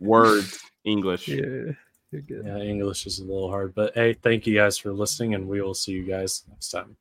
[0.00, 1.28] Words, English.
[1.28, 1.72] Yeah.
[2.12, 2.44] You're good.
[2.44, 5.62] Yeah, English is a little hard, but hey, thank you guys for listening, and we
[5.62, 6.96] will see you guys next time.